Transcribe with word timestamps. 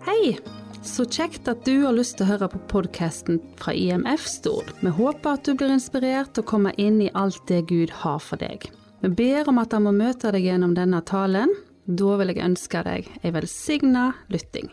Hei! 0.00 0.38
Så 0.80 1.04
kjekt 1.04 1.48
at 1.50 1.66
du 1.68 1.82
har 1.82 1.92
lyst 1.92 2.14
til 2.16 2.24
å 2.24 2.30
høre 2.30 2.46
på 2.48 2.58
podkasten 2.70 3.36
fra 3.60 3.74
IMF 3.76 4.22
Stord. 4.24 4.70
Vi 4.80 4.88
håper 4.96 5.36
at 5.36 5.44
du 5.44 5.52
blir 5.52 5.74
inspirert 5.74 6.30
til 6.32 6.40
å 6.40 6.48
komme 6.48 6.72
inn 6.80 7.02
i 7.04 7.10
alt 7.12 7.42
det 7.50 7.66
Gud 7.68 7.92
har 8.00 8.16
for 8.24 8.40
deg. 8.40 8.64
Vi 9.04 9.10
ber 9.18 9.50
om 9.52 9.60
at 9.60 9.76
han 9.76 9.84
må 9.84 9.92
møte 9.92 10.32
deg 10.32 10.46
gjennom 10.48 10.72
denne 10.78 11.02
talen. 11.04 11.52
Da 11.84 12.14
vil 12.16 12.32
jeg 12.32 12.40
ønske 12.46 12.82
deg 12.86 13.10
ei 13.20 13.34
velsigna 13.36 14.06
lytting. 14.32 14.72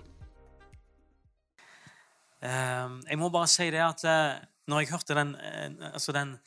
Uh, 2.39 3.03
Jeg 3.09 3.19
må 3.19 3.27
bare 3.33 3.51
si 3.51 3.67
det 3.73 3.83
at 3.83 4.07
uh, 4.07 4.39
når 4.71 4.85
jeg 4.85 4.91
hørte 4.93 5.19
den, 5.19 5.35
uh, 5.35 5.91
altså 5.91 6.15
den 6.15 6.37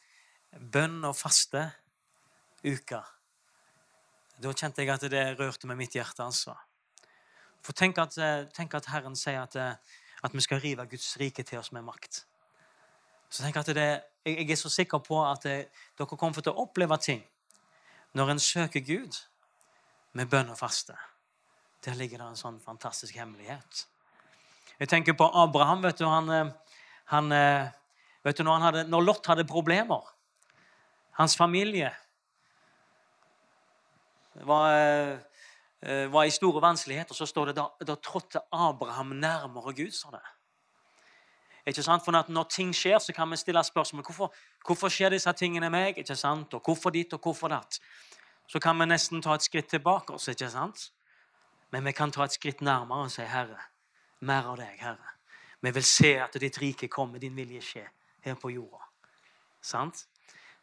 bønn 0.72 1.04
og 1.04 1.18
faste 1.20 1.66
uka, 2.64 3.04
da 4.40 4.56
kjente 4.56 4.80
jeg 4.80 4.96
at 4.96 5.08
det 5.12 5.28
rørte 5.36 5.68
med 5.68 5.82
mitt 5.84 6.00
hjerte, 6.00 6.24
altså. 6.24 6.56
For 7.62 7.76
tenk 7.76 7.98
at, 7.98 8.18
eh, 8.18 8.44
tenk 8.54 8.74
at 8.74 8.86
Herren 8.86 9.16
sier 9.16 9.42
at, 9.42 9.56
eh, 9.56 9.74
at 10.22 10.34
vi 10.34 10.40
skal 10.40 10.60
rive 10.60 10.86
Guds 10.86 11.16
rike 11.20 11.42
til 11.42 11.58
oss 11.58 11.72
med 11.72 11.84
makt. 11.84 12.24
Så 13.30 13.42
tenk 13.42 13.56
at 13.56 13.66
det, 13.66 14.02
jeg 14.26 14.50
er 14.50 14.56
så 14.56 14.68
sikker 14.68 14.98
på 14.98 15.20
at 15.24 15.42
det, 15.42 15.68
dere 15.98 16.16
kommer 16.16 16.40
til 16.40 16.52
å 16.52 16.64
oppleve 16.66 16.98
ting 17.00 17.22
når 18.14 18.30
en 18.30 18.42
søker 18.42 18.80
Gud 18.80 19.20
med 20.12 20.28
bønn 20.30 20.50
og 20.50 20.58
faste. 20.58 20.96
Der 21.84 21.94
ligger 21.94 22.18
det 22.18 22.26
en 22.26 22.40
sånn 22.40 22.60
fantastisk 22.60 23.14
hemmelighet. 23.14 23.86
Jeg 24.80 24.88
tenker 24.88 25.12
på 25.12 25.30
Abraham. 25.34 25.82
vet 25.82 25.98
du, 25.98 26.04
han, 26.04 26.28
eh, 26.30 26.52
han, 27.04 27.32
eh, 27.32 27.68
vet 28.24 28.36
du 28.36 28.42
når, 28.42 28.52
han 28.52 28.62
hadde, 28.62 28.84
når 28.90 29.02
Lot 29.02 29.26
hadde 29.26 29.44
problemer 29.44 30.02
Hans 31.12 31.36
familie 31.36 31.90
det 34.34 34.46
var, 34.46 34.72
eh, 34.72 35.18
var 35.82 36.24
i 36.24 36.30
store 36.30 36.60
vanskeligheter. 36.62 37.14
Så 37.14 37.26
står 37.26 37.50
det 37.50 37.56
da, 37.56 37.66
da 37.86 37.94
trådte 37.94 38.42
Abraham 38.52 39.16
nærmere 39.16 39.72
Gud. 39.72 39.90
står 39.90 40.10
det. 40.10 40.26
Ikke 41.66 41.82
sant? 41.82 42.04
For 42.04 42.32
Når 42.32 42.42
ting 42.50 42.74
skjer, 42.74 42.98
så 42.98 43.12
kan 43.12 43.30
vi 43.30 43.36
stille 43.36 43.64
spørsmål 43.64 44.04
hvorfor, 44.04 44.32
hvorfor 44.66 44.88
skjer 44.88 45.10
disse 45.10 45.32
tingene 45.32 45.70
meg. 45.70 45.98
ikke 45.98 46.16
sant? 46.16 46.54
Og 46.54 46.62
hvorfor 46.64 46.90
dit 46.90 47.12
og 47.12 47.20
hvorfor 47.20 47.48
datt. 47.48 47.80
Så 48.46 48.58
kan 48.58 48.78
vi 48.80 48.86
nesten 48.86 49.22
ta 49.22 49.34
et 49.34 49.42
skritt 49.42 49.68
tilbake. 49.68 50.12
oss, 50.12 50.28
ikke 50.28 50.50
sant? 50.50 50.92
Men 51.70 51.84
vi 51.84 51.92
kan 51.92 52.10
ta 52.10 52.24
et 52.24 52.32
skritt 52.32 52.60
nærmere 52.60 53.06
og 53.06 53.10
si, 53.10 53.22
Herre, 53.22 53.60
mer 54.20 54.48
av 54.50 54.56
deg, 54.58 54.78
Herre. 54.80 55.16
Vi 55.60 55.70
vil 55.70 55.84
se 55.84 56.16
at 56.18 56.34
ditt 56.40 56.58
rike 56.58 56.88
kommer, 56.88 57.18
din 57.18 57.36
vilje 57.36 57.60
skje 57.60 57.84
her 58.24 58.34
på 58.34 58.50
jorda. 58.50 58.82
Sant? 59.62 60.06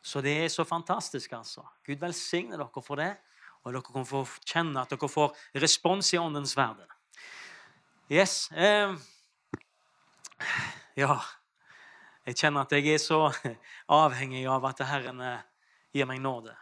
Så 0.02 0.22
det 0.22 0.44
er 0.44 0.48
så 0.48 0.64
fantastisk, 0.64 1.32
altså. 1.32 1.64
Gud 1.86 2.02
velsigne 2.02 2.58
dere 2.58 2.84
for 2.84 2.96
det. 2.96 3.14
Og 3.68 3.74
dere 3.76 3.84
kan 3.84 4.08
få 4.08 4.24
kjenne 4.48 4.80
at 4.80 4.94
dere 4.94 5.10
får 5.12 5.36
respons 5.60 6.14
i 6.16 6.22
åndens 6.22 6.56
verden. 6.58 6.88
Yes. 8.08 8.48
Eh, 8.56 8.94
ja. 10.96 11.18
Jeg 12.28 12.40
kjenner 12.40 12.64
at 12.64 12.72
jeg 12.76 12.94
er 12.96 13.02
så 13.04 13.26
avhengig 14.04 14.46
av 14.48 14.64
at 14.70 14.86
Herren 14.88 15.20
eh, 15.24 15.44
gir 15.96 16.08
meg 16.08 16.24
nåde. 16.24 16.56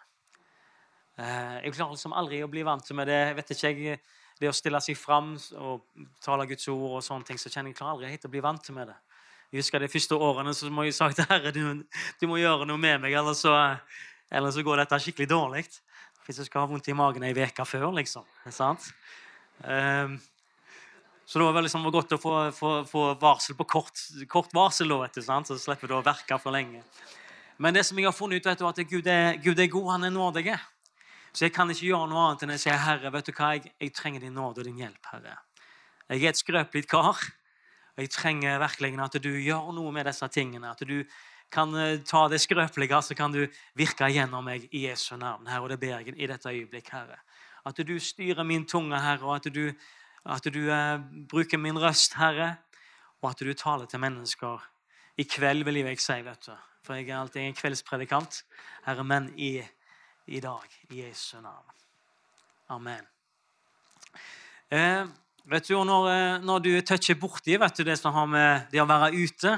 Eh, 1.21 1.61
jeg 1.63 1.75
klarer 1.77 1.93
liksom 1.93 2.15
aldri 2.17 2.41
å 2.43 2.49
bli 2.49 2.65
vant 2.65 2.89
med 2.97 3.09
det. 3.09 3.19
Jeg 3.29 3.37
vet 3.37 3.53
ikke, 3.53 3.71
jeg, 3.71 4.01
det 4.41 4.49
å 4.49 4.55
stille 4.55 4.81
seg 4.83 4.97
fram 4.99 5.35
og 5.61 5.85
tale 6.25 6.47
Guds 6.49 6.67
ord, 6.73 6.97
og 6.97 7.05
sånne 7.05 7.29
ting, 7.29 7.39
så 7.41 7.51
kjenner 7.53 7.71
jeg 7.71 7.77
klarer 7.77 7.95
aldri 7.95 8.11
helt 8.11 8.27
å 8.27 8.33
bli 8.33 8.43
vant 8.43 8.69
med 8.75 8.89
det. 8.91 8.97
Jeg 9.53 9.61
husker 9.61 9.79
De 9.79 9.87
første 9.93 10.17
årene 10.17 10.53
så 10.57 10.73
må 10.73 10.83
jeg 10.87 10.97
sagt 10.97 11.21
Herre, 11.29 11.53
du, 11.55 11.85
du 12.19 12.27
må 12.27 12.41
gjøre 12.41 12.67
noe 12.67 12.81
med 12.81 13.05
meg, 13.05 13.13
ellers 13.15 13.45
så, 13.45 13.53
ellers 14.33 14.57
så 14.57 14.65
går 14.65 14.81
dette 14.81 14.99
skikkelig 15.05 15.29
dårlig. 15.31 15.67
Hvis 16.25 16.41
jeg 16.41 16.49
skal 16.49 16.63
ha 16.63 16.69
vondt 16.69 16.87
i 16.89 16.95
magen 16.97 17.23
ei 17.23 17.33
uke 17.35 17.65
før, 17.67 17.91
liksom. 17.95 18.25
Sant? 18.53 18.87
Um, 19.61 20.17
så 21.25 21.39
det 21.39 21.47
var 21.55 21.65
liksom 21.65 21.85
godt 21.93 22.17
å 22.17 22.21
få, 22.21 22.33
få, 22.53 22.71
få 22.89 23.03
varsel 23.21 23.57
på 23.57 23.65
kort, 23.69 24.01
kort 24.29 24.53
varsel, 24.53 24.91
da, 24.91 24.99
vet 25.05 25.17
du, 25.17 25.23
sant? 25.25 25.49
så 25.49 25.57
slipper 25.57 25.89
du 25.89 25.95
å 25.97 26.03
verke 26.05 26.37
for 26.41 26.53
lenge. 26.53 26.83
Men 27.57 27.73
det 27.73 27.85
som 27.87 27.97
jeg 27.97 28.09
har 28.09 28.13
funnet 28.13 28.43
ut, 28.43 28.49
vet 28.49 28.61
du, 28.61 28.65
at 28.67 28.81
Gud 28.89 29.07
er, 29.09 29.39
Gud 29.41 29.61
er 29.61 29.71
god, 29.71 29.91
han 29.95 30.09
er 30.09 30.13
nådig. 30.13 30.45
Så 31.35 31.47
jeg 31.47 31.55
kan 31.55 31.71
ikke 31.71 31.87
gjøre 31.87 32.11
noe 32.11 32.27
annet 32.27 32.45
enn 32.45 32.53
å 32.53 32.59
si, 32.61 32.69
Herre, 32.69 33.11
vet 33.11 33.29
du 33.29 33.33
hva, 33.33 33.55
jeg, 33.55 33.71
jeg 33.81 33.95
trenger 33.95 34.25
din 34.25 34.37
nåde 34.37 34.61
og 34.61 34.69
din 34.69 34.83
hjelp, 34.83 35.09
Herre. 35.13 35.39
Jeg 36.11 36.21
er 36.21 36.33
et 36.33 36.39
skrøpelig 36.39 36.85
kar. 36.91 37.21
Og 37.95 38.03
jeg 38.03 38.11
trenger 38.11 38.59
virkelig 38.59 38.91
at 38.99 39.17
du 39.23 39.31
gjør 39.39 39.71
noe 39.75 39.91
med 39.95 40.05
disse 40.09 40.27
tingene. 40.27 40.73
At 40.75 40.83
du 40.83 40.97
kan 41.55 41.71
eh, 41.79 42.01
ta 42.03 42.25
det 42.31 42.41
skrøpelige, 42.43 43.01
så 43.01 43.15
kan 43.15 43.33
du 43.33 43.45
virke 43.77 44.09
gjennom 44.11 44.45
meg 44.45 44.67
i 44.75 44.85
Jesu 44.89 45.15
navn. 45.15 45.47
Herre, 45.47 45.63
og 45.63 45.71
det 45.71 45.79
ber 45.79 46.01
jeg 46.01 46.15
i 46.19 46.27
dette 46.29 46.51
øyeblikk, 46.51 46.91
Herre. 46.93 47.21
At 47.65 47.79
du 47.81 47.95
styrer 47.99 48.43
min 48.43 48.67
tunge, 48.67 48.99
Herre, 49.01 49.23
og 49.25 49.39
at 49.39 49.49
du, 49.53 49.71
at 50.25 50.47
du 50.53 50.61
uh, 50.69 51.01
bruker 51.31 51.57
min 51.57 51.79
røst, 51.81 52.19
Herre. 52.19 52.55
Og 53.23 53.31
at 53.31 53.41
du 53.41 53.53
taler 53.57 53.89
til 53.89 53.99
mennesker. 54.03 54.61
I 55.17 55.23
kveld, 55.23 55.63
vil 55.65 55.81
jeg 55.81 55.99
si, 56.03 56.19
vet 56.21 56.45
du. 56.45 56.53
For 56.85 56.99
jeg 56.99 57.09
er 57.09 57.17
alltid 57.17 57.41
en 57.41 57.57
kveldspredikant. 57.57 58.43
Herre, 58.85 59.03
men 59.03 59.31
i, 59.39 59.57
i 60.27 60.39
dag, 60.43 60.67
i 60.91 61.01
Jesu 61.01 61.39
navn. 61.41 61.71
Amen. 62.69 63.07
Eh, 64.69 65.07
vet 65.45 65.69
du, 65.69 65.77
når, 65.85 66.09
eh, 66.09 66.43
når 66.45 66.59
du 66.59 66.71
toucher 66.81 67.17
borti 67.21 67.57
vet 67.61 67.77
du, 67.77 67.83
det 67.85 67.97
som 67.99 68.13
har 68.13 68.29
med 68.29 68.69
det 68.71 68.81
å 68.81 68.87
være 68.89 69.13
ute, 69.13 69.57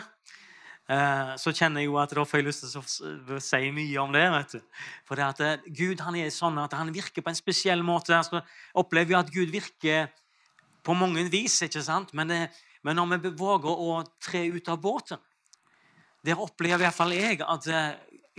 så 0.87 1.51
kjenner 1.51 1.83
jeg 1.83 1.89
jo 1.89 1.97
at 1.99 2.13
da 2.15 2.23
får 2.23 2.39
jeg 2.39 2.47
lyst 2.47 2.63
til 2.63 3.35
å 3.35 3.41
si 3.43 3.71
mye 3.75 3.99
om 3.99 4.13
det. 4.15 4.23
vet 4.31 4.55
du. 4.55 4.61
For 5.07 5.19
det 5.19 5.25
at 5.25 5.41
eh, 5.43 5.65
Gud 5.67 6.03
han 6.05 6.15
er 6.15 6.31
sånn 6.31 6.59
at 6.63 6.75
han 6.77 6.93
virker 6.95 7.25
på 7.25 7.33
en 7.33 7.39
spesiell 7.39 7.83
måte. 7.83 8.15
Altså, 8.15 8.39
opplever 8.79 9.11
vi 9.11 9.19
at 9.19 9.33
Gud 9.33 9.51
virker 9.51 10.07
på 10.87 10.95
mange 10.95 11.25
vis, 11.27 11.59
ikke 11.65 11.83
sant? 11.83 12.13
Men, 12.15 12.31
det, 12.31 12.41
men 12.87 12.95
når 12.95 13.19
vi 13.25 13.33
våger 13.35 13.71
å 13.71 14.01
tre 14.23 14.45
ut 14.47 14.71
av 14.71 14.79
båten, 14.79 15.19
der 16.23 16.39
opplever 16.39 16.81
i 16.81 16.87
hvert 16.87 16.95
fall 16.95 17.15
jeg 17.15 17.43
at 17.43 17.67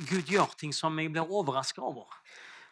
Gud 0.09 0.31
gjør 0.31 0.53
ting 0.59 0.73
som 0.77 0.97
jeg 1.01 1.13
blir 1.13 1.29
overraska 1.29 1.83
over. 1.85 2.09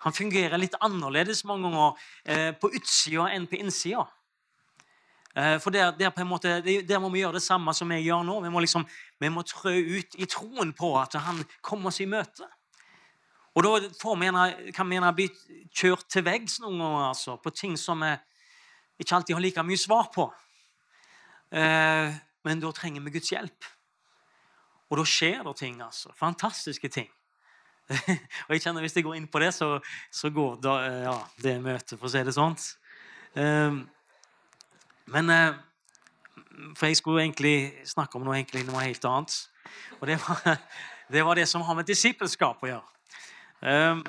Han 0.04 0.14
fungerer 0.14 0.60
litt 0.60 0.76
annerledes 0.84 1.42
mange 1.48 1.68
ganger 1.68 2.08
eh, 2.24 2.52
på 2.56 2.70
utsida 2.76 3.30
enn 3.34 3.48
på 3.50 3.58
innsida. 3.58 4.04
Eh, 5.36 5.58
for 5.60 5.70
der, 5.70 5.90
der, 5.90 6.24
måte, 6.24 6.60
der, 6.64 6.98
må 6.98 7.10
vi 7.12 7.20
gjøre 7.20 7.36
det 7.36 7.44
samme 7.44 7.74
som 7.76 7.90
jeg 7.92 8.06
gjør 8.06 8.22
nå. 8.24 8.38
Vi 8.40 8.50
må, 8.52 8.60
liksom, 8.64 8.86
vi 9.20 9.28
må 9.28 9.42
trø 9.44 9.74
ut 9.76 10.16
i 10.16 10.28
troen 10.32 10.72
på 10.76 10.94
at 10.96 11.18
han 11.20 11.42
kommer 11.60 11.92
oss 11.92 12.00
i 12.00 12.08
møte. 12.08 12.48
Og 13.56 13.64
da 13.64 13.74
vi 13.76 14.28
gjerne, 14.28 14.72
kan 14.76 14.88
vi 14.88 15.00
bli 15.16 15.26
kjørt 15.76 16.08
til 16.12 16.24
veggs 16.24 16.58
noen 16.60 16.80
ganger 16.80 17.04
altså, 17.10 17.36
på 17.40 17.52
ting 17.52 17.76
som 17.80 18.00
vi 18.04 18.14
ikke 19.00 19.16
alltid 19.16 19.36
har 19.36 19.44
like 19.44 19.64
mye 19.64 19.80
svar 19.80 20.08
på. 20.12 20.26
Eh, 21.52 22.16
men 22.48 22.62
da 22.62 22.72
trenger 22.72 23.04
vi 23.04 23.12
Guds 23.18 23.32
hjelp. 23.32 23.68
Og 24.88 25.00
da 25.00 25.04
skjer 25.08 25.42
det 25.44 25.56
ting. 25.60 25.82
altså. 25.84 26.14
Fantastiske 26.16 26.88
ting. 26.88 27.10
og 28.46 28.50
jeg 28.54 28.64
kjenner 28.64 28.82
Hvis 28.82 28.96
jeg 28.96 29.04
går 29.04 29.18
inn 29.18 29.28
på 29.28 29.40
det, 29.44 29.52
så, 29.54 29.76
så 30.10 30.32
går 30.32 30.56
da, 30.64 30.78
ja, 31.04 31.18
det 31.44 31.58
møtet, 31.60 31.98
for 31.98 32.08
å 32.08 32.12
si 32.12 32.24
det 32.24 32.34
sånn. 32.34 32.56
Um, 33.36 33.84
men 35.06 35.30
uh, 35.30 35.54
For 36.76 36.86
jeg 36.86 36.96
skulle 36.96 37.22
egentlig 37.22 37.72
snakke 37.84 38.16
om 38.16 38.24
noe, 38.24 38.36
egentlig, 38.38 38.64
noe 38.66 38.84
helt 38.84 39.04
annet. 39.04 39.34
Og 40.00 40.06
det 40.08 40.16
var, 40.22 40.60
det 41.12 41.24
var, 41.24 41.34
det 41.36 41.48
som 41.48 41.62
har 41.62 41.76
med 41.76 41.88
disippelskap 41.88 42.62
å 42.64 42.70
gjøre. 42.70 42.94
Um, 43.60 44.04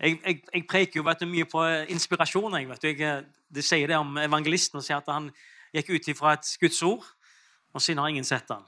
jeg, 0.00 0.20
jeg, 0.24 0.42
jeg, 0.54 0.66
preker 0.68 1.00
jo 1.00 1.04
vet 1.04 1.20
du, 1.20 1.26
mye 1.28 1.48
på 1.48 1.64
inspirasjon. 1.92 2.56
Jeg, 2.58 2.68
vet 2.68 2.84
du. 2.84 2.90
Jeg, 2.92 3.24
det 3.50 3.64
sier 3.66 3.90
det 3.90 3.98
om 3.98 4.18
evangelisten. 4.20 4.78
og 4.80 4.86
sier 4.86 5.00
at 5.00 5.08
Han 5.12 5.30
gikk 5.74 5.90
ut 5.94 6.08
ifra 6.12 6.34
et 6.36 6.52
Guds 6.60 6.82
ord, 6.82 7.04
og 7.74 7.82
siden 7.82 8.02
har 8.02 8.08
ingen 8.08 8.26
sett 8.26 8.48
han. 8.50 8.64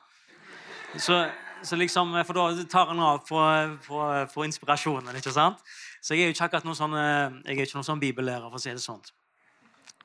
Så, 0.99 1.16
så 1.62 1.77
liksom, 1.77 2.12
for 2.27 2.37
da 2.37 2.66
tar 2.71 2.93
han 2.93 3.00
av 3.00 3.22
på, 3.27 3.41
på, 3.87 4.03
på, 4.34 4.44
inspirasjonen. 4.44 5.16
ikke 5.16 5.32
sant? 5.34 5.62
Så 6.03 6.15
jeg 6.15 6.27
er 6.27 6.31
jo 6.31 6.37
ikke 6.37 6.50
akkurat 6.50 6.66
noen 6.69 6.78
sånn, 6.78 6.97
jeg 6.99 7.56
er 7.56 7.65
ikke 7.65 7.78
noen 7.78 7.88
sånn 7.88 8.03
bibellærer, 8.03 8.50
for 8.50 8.61
å 8.61 8.62
si 8.62 8.75
det 8.75 8.82
sånn. 8.84 9.03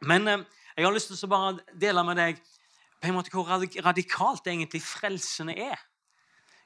Men 0.06 0.27
eh, 0.30 0.45
jeg 0.77 0.85
har 0.85 0.94
lyst 0.94 1.09
til 1.09 1.25
å 1.25 1.31
bare 1.31 1.77
dele 1.81 2.03
med 2.06 2.19
deg 2.19 2.41
på 3.01 3.09
en 3.09 3.15
måte 3.18 3.33
hvor 3.33 3.47
radikalt 3.50 4.45
egentlig 4.50 4.81
frelsene 4.85 5.56
er. 5.57 5.79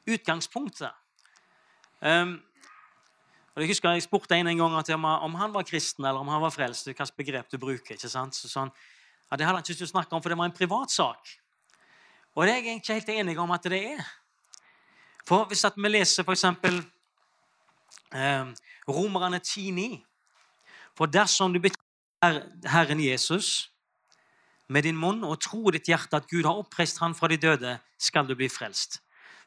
Utgangspunktet. 0.08 0.92
Um, 2.02 2.40
og 3.56 3.62
Jeg 3.63 3.72
husker 3.72 3.94
jeg 3.96 4.04
spurte 4.04 4.36
en 4.36 4.48
en 4.48 4.58
gang 4.58 4.75
om 5.04 5.36
han 5.36 5.54
var 5.54 5.63
kristen 5.63 6.06
eller 6.06 6.19
om 6.19 6.28
han 6.28 6.42
var 6.42 6.52
frelst. 6.52 6.86
Hvilket 6.88 7.16
begrep 7.16 7.52
du 7.52 7.58
bruker. 7.58 7.96
ikke 7.96 8.10
sant? 8.10 8.36
Så 8.36 8.48
sånn, 8.48 8.72
ja, 9.30 9.38
Det 9.38 9.46
hadde 9.46 9.58
han 9.58 9.63
ikke 9.63 9.72
lyst 9.72 9.80
til 9.80 9.88
å 9.88 9.96
snakke 9.96 10.16
om, 10.16 10.22
for 10.22 10.30
det 10.30 10.38
var 10.38 10.46
en 10.46 10.60
privatsak. 10.60 11.38
Og 12.36 12.46
det 12.46 12.54
er 12.54 12.63
jeg 12.63 12.80
ikke 12.80 12.94
helt 12.94 13.10
enig 13.10 13.40
om 13.40 13.52
at 13.52 13.63
det 13.63 13.84
er. 13.94 14.06
For 15.28 15.46
hvis 15.46 15.66
vi 15.75 15.90
leser 15.90 16.24
f.eks. 16.24 16.44
Eh, 18.12 18.46
Romerne 18.88 19.40
10,9 19.40 20.02
For 20.98 21.06
dersom 21.06 21.54
du 21.54 21.60
bekjenner 21.60 22.50
Herren 22.68 23.00
Jesus 23.00 23.71
med 24.72 24.88
din 24.88 24.98
munn 24.98 25.26
og 25.28 25.40
tro 25.44 25.66
i 25.68 25.76
ditt 25.76 25.90
hjerte 25.92 26.22
at 26.22 26.30
Gud 26.32 26.48
har 26.48 26.60
oppreist 26.62 27.02
han 27.04 27.16
fra 27.18 27.28
de 27.32 27.40
døde, 27.42 27.76
skal 28.00 28.28
du 28.28 28.36
bli 28.40 28.48
frelst. 28.52 29.02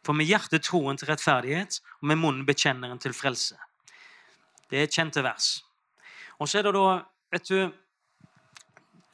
For 0.05 0.17
med 0.17 0.29
hjertet 0.29 0.67
troen 0.67 0.99
til 1.00 1.09
rettferdighet, 1.09 1.81
og 2.03 2.11
med 2.11 2.21
munnen 2.21 2.44
bekjenner 2.47 2.93
en 2.93 3.00
til 3.00 3.17
frelse. 3.17 3.56
Det 4.69 4.82
er 4.82 4.93
kjente 4.93 5.25
vers. 5.25 5.62
Og 6.38 6.50
så 6.50 6.61
er 6.61 6.67
det 6.67 6.75
da 6.76 6.87
vet 7.32 7.49
du, 7.49 7.73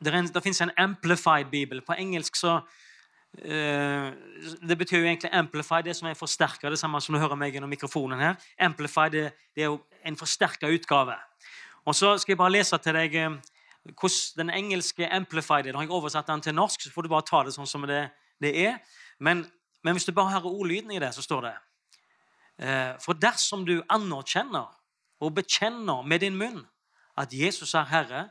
det, 0.01 0.15
en, 0.15 0.31
det 0.35 0.43
finnes 0.43 0.63
en 0.65 0.75
amplified 0.77 1.51
bibel. 1.53 1.83
På 1.87 1.99
engelsk 1.99 2.37
så 2.37 2.61
Uh, 3.31 4.11
Det 4.67 4.75
betyr 4.79 4.99
jo 4.99 5.05
egentlig 5.05 5.31
amplified, 5.33 5.85
det 5.85 5.97
som 5.97 6.09
er 6.09 6.17
forsterka. 6.19 6.71
Det 6.71 6.79
samme 6.79 7.01
som 7.01 7.15
du 7.15 7.21
hører 7.21 7.39
meg 7.39 7.55
gjennom 7.55 7.71
mikrofonen 7.71 8.19
her. 8.19 8.35
Amplified 8.59 9.13
det, 9.13 9.33
det 9.55 9.63
er 9.63 9.69
jo 9.71 9.77
en 10.05 10.17
forsterka 10.17 10.67
utgave. 10.67 11.15
Og 11.87 11.95
så 11.95 12.19
skal 12.19 12.33
jeg 12.33 12.39
bare 12.39 12.51
lese 12.51 12.79
til 12.83 12.99
deg 12.99 13.15
eh, 13.15 13.37
hvordan 13.85 14.37
den 14.37 14.51
engelske 14.51 15.09
amplified 15.13 15.67
er. 15.67 15.73
Har 15.73 15.83
jeg 15.83 15.91
oversatt 15.91 16.27
den 16.27 16.41
til 16.41 16.55
norsk, 16.55 16.83
så 16.83 16.93
får 16.93 17.03
du 17.03 17.09
bare 17.09 17.27
ta 17.27 17.43
det 17.45 17.55
sånn 17.55 17.69
som 17.69 17.87
det, 17.89 18.11
det 18.43 18.53
er. 18.67 18.79
Men, 19.19 19.45
men, 19.83 19.95
hvis 19.95 20.05
du 20.05 20.13
bare 20.13 20.31
hører 20.35 20.53
ordlyden 20.53 20.91
i 20.91 21.01
det, 21.01 21.15
så 21.15 21.23
står 21.23 21.47
det 21.49 21.55
eh, 22.59 22.93
For 23.05 23.13
dersom 23.13 23.65
du 23.67 23.81
anerkjenner 23.89 24.69
og 25.21 25.35
bekjenner 25.35 26.03
med 26.03 26.21
din 26.21 26.37
munn 26.37 26.65
at 27.17 27.33
Jesus 27.33 27.75
er 27.75 27.89
Herre, 27.89 28.29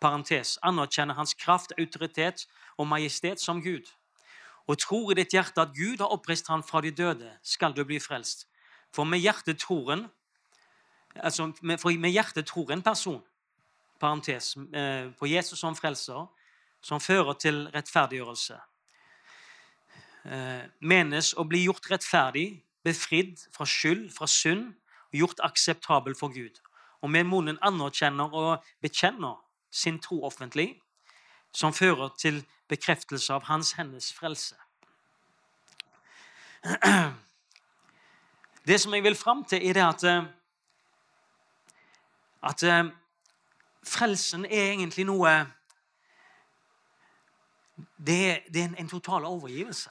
parentes, 0.00 0.58
anerkjenner 0.62 1.14
hans 1.14 1.34
kraft, 1.34 1.72
autoritet 1.78 2.46
og 2.78 2.86
majestet 2.86 3.40
som 3.40 3.62
Gud, 3.62 3.88
og 4.68 4.78
tror 4.78 5.12
i 5.12 5.16
ditt 5.18 5.32
hjerte 5.32 5.64
at 5.64 5.72
Gud 5.74 5.98
har 5.98 6.12
oppreist 6.12 6.48
ham 6.48 6.62
fra 6.62 6.80
de 6.84 6.90
døde, 6.92 7.32
skal 7.42 7.72
du 7.72 7.84
bli 7.88 7.98
frelst. 8.00 8.46
For 8.92 9.04
med 9.04 9.18
hjertet 9.18 9.58
tror 9.60 9.92
en 9.92 10.06
altså, 11.16 11.52
for 11.80 11.90
med 11.98 12.12
hjertet 12.12 12.46
tror 12.46 12.72
en 12.72 12.82
person 12.82 13.24
parentes, 14.00 14.56
eh, 14.74 15.10
på 15.18 15.26
Jesus 15.26 15.58
som 15.58 15.76
frelser, 15.76 16.26
som 16.82 17.00
fører 17.00 17.32
til 17.32 17.66
rettferdiggjørelse. 17.74 18.58
Eh, 20.24 20.64
menes 20.80 21.34
å 21.34 21.44
bli 21.48 21.64
gjort 21.64 21.90
rettferdig, 21.90 22.62
befridd 22.84 23.38
fra 23.54 23.66
skyld, 23.66 24.10
fra 24.14 24.26
synd, 24.26 24.74
og 25.08 25.20
gjort 25.22 25.40
akseptabel 25.44 26.14
for 26.18 26.28
Gud. 26.28 26.60
Og 27.02 27.10
med 27.10 27.24
munnen 27.24 27.58
anerkjenner 27.62 28.34
og 28.34 28.64
bekjenner 28.82 29.38
sin 29.70 29.98
tro 29.98 30.24
offentlig, 30.26 30.80
som 31.52 31.72
fører 31.72 32.08
til 32.18 32.44
bekreftelse 32.68 33.32
av 33.32 33.42
hans 33.48 33.72
hennes 33.78 34.12
frelse. 34.12 34.56
Det 38.68 38.80
som 38.80 38.94
jeg 38.94 39.02
vil 39.02 39.16
fram 39.16 39.44
til, 39.48 39.62
er 39.64 39.72
det 39.72 39.84
at, 39.84 40.04
eh, 40.04 40.24
at 42.42 42.62
frelsen 43.88 44.44
er 44.44 44.72
egentlig 44.72 45.06
noe 45.08 45.32
Det 47.98 48.18
er, 48.30 48.38
det 48.52 48.60
er 48.62 48.68
en, 48.68 48.78
en, 48.78 48.88
total 48.88 49.24
overgivelse. 49.24 49.90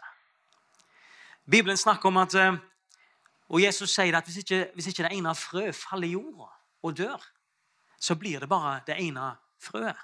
Bibelen 1.52 1.78
snakker 1.78 2.10
om 2.10 2.18
at 2.18 2.36
eh, 2.36 2.58
Og 3.50 3.62
Jesus 3.62 3.94
sier 3.96 4.18
at 4.18 4.26
hvis 4.28 4.38
ikke, 4.38 4.72
hvis 4.74 4.88
ikke 4.88 5.04
det 5.04 5.18
ene 5.18 5.36
frø 5.36 5.72
faller 5.72 6.08
i 6.08 6.12
jorda 6.12 6.50
og 6.84 6.98
dør, 6.98 7.24
så 8.00 8.16
blir 8.16 8.40
det 8.40 8.50
bare 8.50 8.82
det 8.88 8.98
ene 9.00 9.32
frøet. 9.60 9.96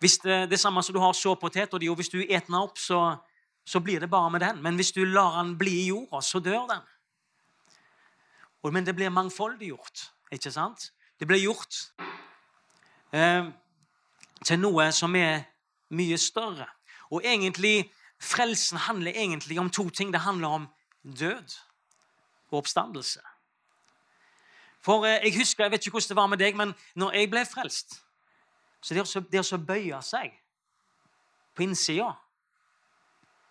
Hvis 0.00 0.18
det, 0.18 0.50
det 0.50 0.60
samme 0.60 0.82
som 0.82 0.94
du 0.94 1.00
har 1.00 1.12
såpotet, 1.12 1.74
og 1.74 1.94
hvis 1.94 2.08
du 2.08 2.22
eter 2.22 2.46
den 2.46 2.54
opp, 2.54 2.78
så, 2.78 3.16
så, 3.64 3.80
blir 3.80 4.00
det 4.00 4.10
bare 4.10 4.30
med 4.30 4.40
den. 4.40 4.62
Men 4.62 4.74
hvis 4.74 4.92
du 4.92 5.04
lar 5.04 5.42
den 5.42 5.58
bli 5.58 5.74
i 5.82 5.88
jorda, 5.88 6.22
så 6.24 6.40
dør 6.40 6.66
den. 6.70 6.80
Og, 8.62 8.72
men 8.72 8.86
det 8.86 8.94
blir 8.96 9.12
mangfoldiggjort. 9.12 10.12
Ikke 10.30 10.52
sant? 10.54 10.92
Det 11.20 11.26
ble 11.28 11.40
gjort 11.42 11.78
eh, 13.12 13.50
til 14.46 14.60
noe 14.60 14.86
som 14.94 15.14
er 15.18 15.42
mye 15.96 16.18
større. 16.18 16.68
Og 17.10 17.24
egentlig, 17.26 17.90
frelsen 18.22 18.78
handler 18.86 19.12
egentlig 19.16 19.58
om 19.60 19.70
to 19.70 19.88
ting. 19.90 20.12
Det 20.12 20.20
handler 20.20 20.48
om 20.48 20.68
død 21.02 21.56
og 22.50 22.58
oppstandelse. 22.58 23.20
For 24.80 25.04
eh, 25.04 25.18
jeg 25.24 25.38
husker, 25.38 25.64
jeg 25.64 25.70
vet 25.72 25.86
ikke 25.86 25.90
hvordan 25.98 26.08
det 26.08 26.16
var 26.16 26.26
med 26.26 26.38
deg, 26.38 26.56
men 26.56 26.74
når 26.94 27.12
jeg 27.12 27.30
ble 27.30 27.44
frelst 27.46 28.00
Så 28.82 28.94
det 28.94 29.02
å, 29.02 29.20
det 29.20 29.42
å 29.44 29.58
bøye 29.60 29.98
seg 30.02 30.32
på 31.52 31.66
innsida 31.66 32.14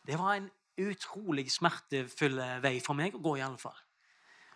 Det 0.07 0.17
var 0.17 0.39
en 0.39 0.49
utrolig 0.79 1.51
smertefull 1.51 2.39
vei 2.63 2.79
for 2.81 2.97
meg 2.97 3.13
å 3.13 3.21
gå, 3.21 3.35
i 3.37 3.43
alle 3.43 3.59
fall. 3.61 3.75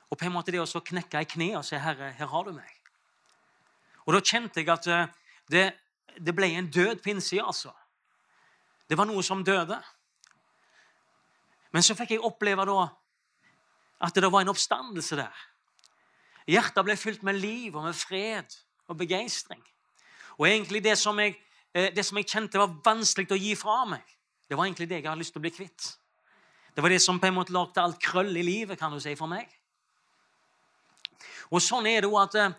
Og 0.10 0.18
på 0.18 0.26
en 0.26 0.34
måte 0.36 0.52
det 0.54 0.62
å 0.62 0.66
knekke 0.66 1.22
i 1.22 1.30
kne 1.30 1.58
og 1.58 1.66
si 1.66 1.76
'Herre, 1.76 2.12
her 2.12 2.28
har 2.28 2.44
du 2.44 2.52
meg'. 2.52 2.80
Og 4.06 4.14
da 4.14 4.20
kjente 4.20 4.60
jeg 4.60 4.70
at 4.70 4.88
eh, 4.88 5.08
det, 5.52 5.74
det 6.20 6.36
ble 6.36 6.48
en 6.58 6.70
død 6.72 7.02
på 7.04 7.10
innsida, 7.10 7.46
altså. 7.46 7.72
Det 8.90 8.98
var 8.98 9.06
noe 9.06 9.24
som 9.24 9.44
døde. 9.44 9.80
Men 11.72 11.82
så 11.82 11.96
fikk 11.96 12.12
jeg 12.12 12.24
oppleve 12.24 12.66
da 12.66 12.88
at 14.04 14.16
det 14.16 14.32
var 14.32 14.44
en 14.44 14.52
oppstandelse 14.52 15.16
der. 15.16 15.44
Hjertet 16.52 16.86
ble 16.86 16.96
fylt 17.00 17.24
med 17.24 17.40
liv 17.40 17.76
og 17.76 17.86
med 17.88 17.96
fred 17.96 18.58
og 18.92 18.98
begeistring. 19.00 19.64
Og 20.38 20.48
egentlig 20.50 20.84
det 20.84 20.98
som, 21.00 21.20
jeg, 21.20 21.38
eh, 21.74 21.94
det 21.96 22.06
som 22.06 22.18
jeg 22.20 22.28
kjente 22.28 22.60
var 22.60 22.76
vanskelig 22.84 23.32
å 23.32 23.40
gi 23.40 23.56
fra 23.56 23.84
meg, 23.88 24.04
det 24.50 24.58
var 24.58 24.68
egentlig 24.68 24.90
det 24.90 25.00
jeg 25.00 25.08
hadde 25.08 25.22
lyst 25.24 25.34
til 25.34 25.40
å 25.40 25.46
bli 25.46 25.54
kvitt. 25.56 25.94
Det 26.76 26.84
var 26.84 26.92
det 26.92 27.02
som 27.02 27.20
på 27.22 27.30
en 27.30 27.38
måte 27.38 27.54
lagde 27.54 27.82
alt 27.82 28.02
krøll 28.02 28.36
i 28.36 28.44
livet 28.44 28.80
kan 28.80 28.92
du 28.92 29.00
si, 29.00 29.16
for 29.16 29.32
meg. 29.32 29.48
Og 31.52 31.62
sånn 31.62 31.88
er 31.90 32.04
det 32.04 32.10
òg 32.12 32.22
at, 32.24 32.36
eh, 32.36 32.54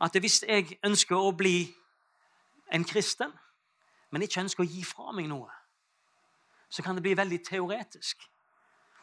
at 0.00 0.18
hvis 0.20 0.42
jeg 0.46 0.78
ønsker 0.84 1.16
å 1.16 1.32
bli 1.36 1.72
en 2.72 2.84
kristen, 2.84 3.32
men 4.10 4.22
ikke 4.22 4.42
ønsker 4.44 4.64
å 4.64 4.68
gi 4.68 4.84
fra 4.84 5.12
meg 5.12 5.28
noe, 5.28 5.50
så 6.72 6.82
kan 6.84 6.96
det 6.96 7.04
bli 7.04 7.14
veldig 7.16 7.40
teoretisk. 7.44 8.28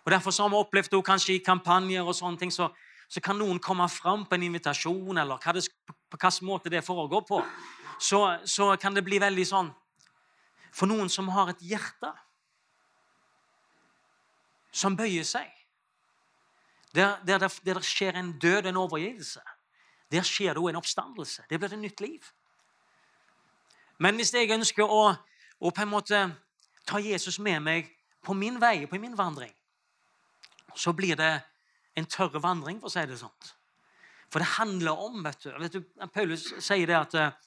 Og 0.06 0.12
Derfor 0.12 0.34
har 0.42 0.50
vi 0.50 0.56
opplevd 0.56 0.92
det 0.92 1.06
kanskje 1.06 1.36
i 1.36 1.44
kampanjer 1.46 2.02
og 2.02 2.16
sånne 2.16 2.38
ting, 2.42 2.52
så, 2.52 2.70
så 3.10 3.22
kan 3.22 3.38
noen 3.38 3.60
komme 3.60 3.86
fram 3.90 4.26
på 4.26 4.36
en 4.36 4.48
invitasjon, 4.48 5.18
eller 5.18 5.38
hva 5.38 5.54
det, 5.54 5.68
på 5.86 6.18
hvilken 6.18 6.48
måte 6.48 6.70
det 6.70 6.86
foregår 6.86 7.22
på. 7.28 7.44
Så, 8.00 8.24
så 8.46 8.72
kan 8.82 8.96
det 8.96 9.04
bli 9.04 9.20
veldig 9.20 9.44
sånn 9.44 9.74
For 10.72 10.88
noen 10.88 11.10
som 11.12 11.28
har 11.34 11.50
et 11.52 11.64
hjerte 11.66 12.14
som 14.72 14.96
bøyer 14.96 15.26
seg 15.28 15.59
der, 16.96 17.20
der, 17.28 17.38
der, 17.38 17.60
der 17.66 17.80
skjer 17.82 18.18
en 18.18 18.40
død, 18.40 18.66
en 18.66 18.78
overgivelse, 18.78 19.42
der 20.12 20.26
skjer 20.26 20.54
det 20.54 20.62
òg 20.62 20.70
en 20.70 20.80
oppstandelse. 20.80 21.44
Det 21.50 21.60
blir 21.60 21.74
et 21.74 21.80
nytt 21.80 22.02
liv. 22.02 22.24
Men 24.00 24.16
hvis 24.16 24.34
jeg 24.34 24.50
ønsker 24.52 24.88
å, 24.88 25.14
å, 25.60 25.70
på 25.70 25.84
en 25.84 25.92
måte 25.92 26.22
ta 26.88 27.02
Jesus 27.04 27.40
med 27.40 27.60
meg 27.62 27.92
på 28.26 28.34
min 28.34 28.58
vei, 28.62 28.88
på 28.88 28.98
min 29.00 29.18
vandring, 29.18 29.54
så 30.76 30.94
blir 30.96 31.16
det 31.20 31.34
en 31.98 32.06
tørre 32.06 32.42
vandring, 32.42 32.80
for 32.80 32.90
å 32.90 32.94
si 32.94 33.06
det 33.10 33.20
sånn. 33.20 33.52
For 34.30 34.42
det 34.42 34.56
handler 34.56 35.04
om 35.04 35.24
vet 35.26 35.44
du, 35.44 35.50
vet 35.60 35.76
du, 35.76 35.84
Paulus 36.14 36.48
sier 36.62 36.88
det 36.88 36.98
at 36.98 37.16
eh, 37.18 37.38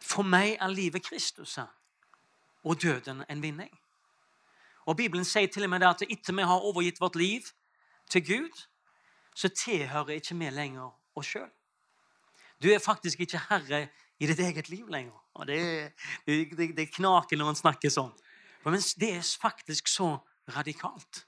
for 0.00 0.26
meg 0.26 0.56
er 0.56 0.72
livet 0.72 1.04
Kristus 1.04 1.58
og 2.64 2.80
døden 2.80 3.22
en 3.28 3.42
vinning. 3.42 3.70
Og 4.84 4.96
Bibelen 4.96 5.24
sier 5.24 5.48
til 5.52 5.64
og 5.64 5.72
med 5.72 5.84
det 5.84 5.90
at 5.90 6.04
etter 6.08 6.36
vi 6.36 6.44
har 6.48 6.64
overgitt 6.64 7.00
vårt 7.00 7.16
liv 7.16 7.46
til 8.10 8.24
Gud, 8.24 8.64
så 9.34 9.50
tilhører 9.50 10.16
ikke 10.18 10.36
vi 10.38 10.50
lenger 10.50 10.90
oss 11.18 11.34
sjøl. 11.34 11.50
Du 12.62 12.70
er 12.70 12.78
faktisk 12.82 13.20
ikke 13.20 13.42
herre 13.50 13.88
i 14.22 14.28
ditt 14.30 14.40
eget 14.40 14.70
liv 14.70 14.88
lenger. 14.88 15.18
Og 15.34 15.46
det, 15.46 15.92
det, 16.26 16.70
det 16.76 16.92
knaker 16.94 17.36
når 17.36 17.50
man 17.50 17.58
snakker 17.58 17.92
sånn. 17.92 18.12
Men 18.64 18.78
det 19.00 19.10
er 19.18 19.26
faktisk 19.40 19.90
så 19.90 20.14
radikalt. 20.54 21.24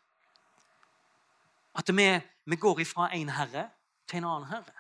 At 1.76 1.90
vi, 1.92 2.06
vi 2.46 2.56
går 2.56 2.80
ifra 2.86 3.10
en 3.12 3.34
herre 3.36 3.66
til 4.08 4.22
en 4.22 4.30
annen 4.30 4.48
herre. 4.48 4.76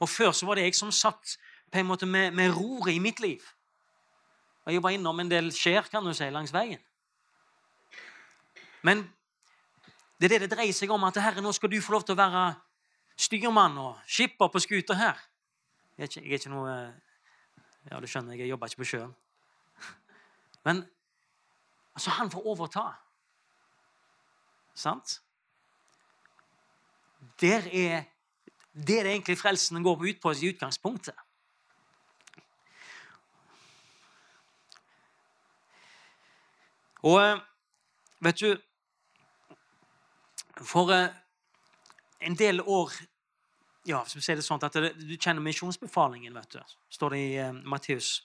Og 0.00 0.08
Før 0.08 0.32
så 0.32 0.46
var 0.46 0.58
det 0.58 0.68
jeg 0.68 0.78
som 0.78 0.92
satt 0.92 1.36
på 1.72 1.80
en 1.80 1.88
måte 1.88 2.06
med, 2.06 2.32
med 2.32 2.54
roret 2.56 2.94
i 2.94 3.02
mitt 3.02 3.20
liv. 3.20 3.42
Og 4.64 4.72
Jeg 4.72 4.82
var 4.82 4.94
innom 4.94 5.20
en 5.20 5.30
del 5.30 5.50
skjær 5.52 5.90
kan 5.90 6.04
du 6.06 6.14
si, 6.16 6.30
langs 6.32 6.52
veien. 6.54 6.80
Men 8.84 9.04
det 10.24 10.32
er 10.32 10.38
det 10.38 10.48
det 10.48 10.56
dreier 10.56 10.72
seg 10.72 10.92
om. 10.94 11.02
At 11.04 11.18
Herre, 11.20 11.42
nå 11.44 11.52
skal 11.52 11.68
du 11.68 11.76
få 11.84 11.92
lov 11.92 12.04
til 12.08 12.16
å 12.16 12.20
være 12.20 12.44
styrmann 13.20 13.76
og 13.76 13.98
skipper 14.08 14.48
på 14.48 14.62
skuta 14.62 14.96
her. 14.96 15.20
Jeg 15.98 16.06
er, 16.06 16.08
ikke, 16.08 16.22
jeg 16.22 16.32
er 16.32 16.40
ikke, 16.40 16.54
noe 16.54 16.76
Ja, 17.90 17.98
du 18.00 18.06
skjønner, 18.08 18.32
jeg 18.40 18.48
jobber 18.48 18.70
ikke 18.70 18.80
på 18.80 18.88
sjøen. 18.88 19.10
Men 20.64 20.80
altså, 21.92 22.14
han 22.16 22.30
får 22.32 22.46
overta. 22.54 22.86
Sant? 24.72 25.18
Der 27.42 27.68
er 27.68 28.06
det 28.74 28.96
er 28.98 29.04
det 29.04 29.12
egentlig 29.12 29.38
frelsen 29.38 29.82
går 29.84 30.00
ut 30.08 30.20
på 30.22 30.32
i 30.32 30.48
utgangspunktet. 30.48 31.14
Og 37.04 37.40
vet 38.24 38.40
du 38.40 38.56
for 40.62 40.92
eh, 40.92 41.08
en 42.20 42.36
del 42.38 42.60
år 42.60 42.92
ja, 43.84 44.04
så 44.08 44.20
si 44.22 44.32
det 44.32 44.44
sånn 44.44 44.62
at 44.64 44.76
Du 44.96 45.16
kjenner 45.18 45.42
misjonsbefalingen, 45.44 46.32
vet 46.34 46.56
du. 46.56 46.76
står 46.88 47.10
det 47.10 47.18
i 47.20 47.32
uh, 47.42 47.50
Matteus 47.68 48.22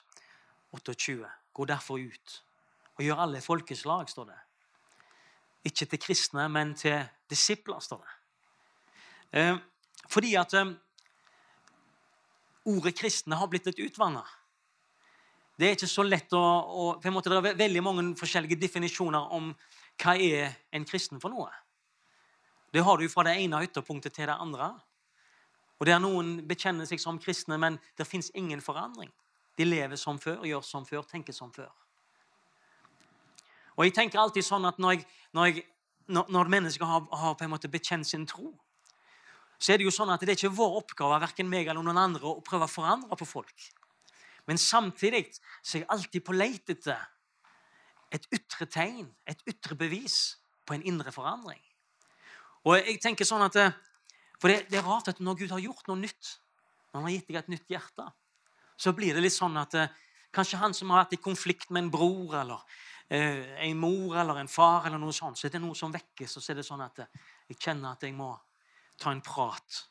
28. 0.71 1.17
Gå 1.53 1.65
derfor 1.67 1.99
ut 1.99 2.35
og 2.99 3.03
gjør 3.03 3.23
alle 3.25 3.41
folkeslag, 3.41 4.09
står 4.11 4.29
det. 4.29 4.37
Ikke 5.67 5.85
til 5.85 5.99
kristne, 5.99 6.47
men 6.51 6.73
til 6.79 7.01
disipler, 7.31 7.79
står 7.83 8.05
det. 8.05 8.15
Uh, 9.35 9.59
fordi 10.07 10.35
at 10.39 10.55
ordet 12.65 12.95
kristne 12.95 13.35
har 13.35 13.51
blitt 13.51 13.67
litt 13.67 13.83
utvanna. 13.83 14.23
Det 15.59 15.67
er 15.67 15.75
ikke 15.75 15.91
så 15.91 16.05
lett 16.07 16.31
å, 16.31 16.39
å 16.39 16.83
på 17.01 17.09
en 17.09 17.17
måte, 17.17 17.31
Det 17.35 17.51
er 17.51 17.63
veldig 17.65 17.83
mange 17.83 18.05
forskjellige 18.19 18.61
definisjoner 18.61 19.33
om 19.35 19.51
hva 19.99 20.15
er 20.15 20.55
en 20.71 20.87
kristen 20.87 21.19
for 21.19 21.35
noe. 21.35 21.51
Det 22.73 22.83
har 22.85 22.97
du 22.97 23.09
fra 23.09 23.25
det 23.25 23.37
ene 23.41 23.63
ytterpunktet 23.65 24.13
til 24.13 24.29
det 24.29 24.37
andre. 24.37 24.73
Og 25.79 25.87
der 25.87 25.99
Noen 26.03 26.39
bekjenner 26.47 26.85
seg 26.85 27.01
som 27.01 27.19
kristne, 27.21 27.57
men 27.57 27.79
det 27.97 28.07
fins 28.07 28.31
ingen 28.35 28.61
forandring. 28.61 29.11
De 29.57 29.65
lever 29.65 29.99
som 29.99 30.19
før, 30.19 30.43
gjør 30.47 30.63
som 30.63 30.85
før, 30.85 31.03
tenker 31.07 31.35
som 31.35 31.51
før. 31.55 31.71
Og 33.79 33.87
jeg 33.87 33.95
tenker 33.95 34.19
alltid 34.19 34.43
sånn 34.43 34.67
at 34.67 34.79
Når, 34.79 34.97
jeg, 34.97 35.05
når, 35.31 35.45
jeg, 35.47 35.65
når 36.07 36.51
mennesker 36.51 36.85
har, 36.85 37.05
har, 37.11 37.35
på 37.35 37.45
en 37.47 37.53
måte 37.53 37.71
bekjent 37.71 38.07
sin 38.07 38.25
tro, 38.27 38.51
så 39.59 39.73
er 39.73 39.79
det 39.79 39.87
jo 39.87 39.91
sånn 39.91 40.11
at 40.11 40.21
det 40.23 40.33
er 40.33 40.39
ikke 40.39 40.55
vår 40.55 40.77
oppgave 40.81 41.19
verken 41.19 41.49
meg 41.51 41.67
eller 41.67 41.83
noen 41.83 41.99
andre, 41.99 42.27
å 42.27 42.43
prøve 42.43 42.67
å 42.67 42.71
forandre 42.71 43.15
på 43.19 43.27
folk. 43.27 43.65
Men 44.47 44.59
samtidig 44.59 45.25
så 45.61 45.77
er 45.77 45.81
jeg 45.83 45.89
alltid 45.95 46.25
på 46.25 46.35
leit 46.35 46.71
etter 46.71 46.99
et 48.11 48.25
ytre 48.33 48.65
tegn, 48.65 49.09
et 49.27 49.41
ytre 49.47 49.75
bevis 49.77 50.39
på 50.65 50.75
en 50.75 50.85
indre 50.87 51.11
forandring. 51.13 51.61
Og 52.67 52.75
jeg 52.77 52.99
tenker 53.03 53.27
sånn 53.27 53.45
at, 53.45 53.55
eh, 53.55 53.71
For 54.39 54.47
det, 54.47 54.69
det 54.71 54.79
er 54.79 54.85
rart 54.87 55.09
at 55.11 55.17
når 55.19 55.35
Gud 55.35 55.51
har 55.51 55.59
gjort 55.59 55.87
noe 55.89 55.99
nytt, 55.99 56.39
når 56.93 57.01
han 57.01 57.07
har 57.09 57.11
gitt 57.11 57.27
deg 57.27 57.35
et 57.35 57.49
nytt 57.51 57.73
hjerte, 57.73 58.05
så 58.79 58.93
blir 58.95 59.13
det 59.13 59.23
litt 59.25 59.35
sånn 59.35 59.57
at 59.59 59.75
eh, 59.75 59.91
kanskje 60.31 60.61
han 60.61 60.73
som 60.73 60.93
har 60.93 61.03
vært 61.03 61.17
i 61.17 61.23
konflikt 61.23 61.73
med 61.75 61.83
en 61.83 61.91
bror 61.91 62.37
eller 62.39 62.63
eh, 63.09 63.55
en 63.67 63.81
mor 63.81 64.15
eller 64.21 64.39
en 64.39 64.47
far, 64.47 64.87
eller 64.87 65.01
noe 65.01 65.15
sånt, 65.15 65.37
så 65.37 65.49
er 65.49 65.57
det 65.57 65.61
noe 65.63 65.75
som 65.75 65.91
vekkes, 65.91 66.37
og 66.37 66.45
så 66.45 66.53
er 66.53 66.61
det 66.61 66.67
sånn 66.67 66.85
at 66.85 67.03
eh, 67.03 67.11
jeg 67.51 67.59
kjenner 67.59 67.97
at 67.97 68.07
jeg 68.07 68.15
må 68.15 68.31
ta 68.99 69.11
en 69.11 69.23
prat 69.25 69.81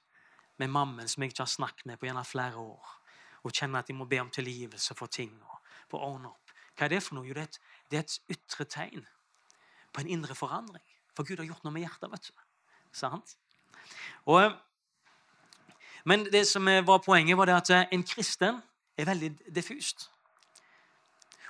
med 0.59 0.73
mammen 0.73 1.09
som 1.09 1.23
jeg 1.23 1.35
ikke 1.35 1.45
har 1.45 1.53
snakket 1.53 1.87
med 1.91 2.01
på 2.01 2.09
gjerne 2.09 2.25
flere 2.27 2.65
år, 2.65 2.97
og 3.45 3.55
kjenner 3.55 3.83
at 3.83 3.93
jeg 3.93 3.99
må 3.99 4.09
be 4.09 4.23
om 4.23 4.33
tilgivelse 4.33 4.97
for 4.99 5.13
ting 5.13 5.37
og 5.45 5.61
for 5.89 6.01
å 6.01 6.15
ordne 6.15 6.33
opp. 6.33 6.57
Hva 6.73 6.87
er 6.87 6.95
det 6.95 7.05
for 7.05 7.19
noe? 7.19 7.27
Jo, 7.27 7.37
det 7.37 7.45
er 7.45 7.51
et, 7.51 7.61
det 7.91 7.99
er 7.99 8.05
et 8.07 8.37
ytre 8.37 8.67
tegn 8.71 9.07
på 9.93 10.03
en 10.03 10.11
indre 10.17 10.37
forandring. 10.39 10.85
For 11.17 11.27
Gud 11.27 11.41
har 11.43 11.49
gjort 11.49 11.65
noe 11.67 11.75
med 11.75 11.87
hjertet. 11.87 12.11
vet 12.13 12.29
du. 12.29 12.48
Sant? 12.99 13.37
Og, 14.29 14.53
men 16.05 16.27
det 16.33 16.45
som 16.49 16.67
var 16.67 17.03
poenget, 17.05 17.39
var 17.39 17.55
at 17.55 17.71
en 17.93 18.05
kristen 18.05 18.61
er 18.99 19.09
veldig 19.09 19.33
diffust. 19.55 20.11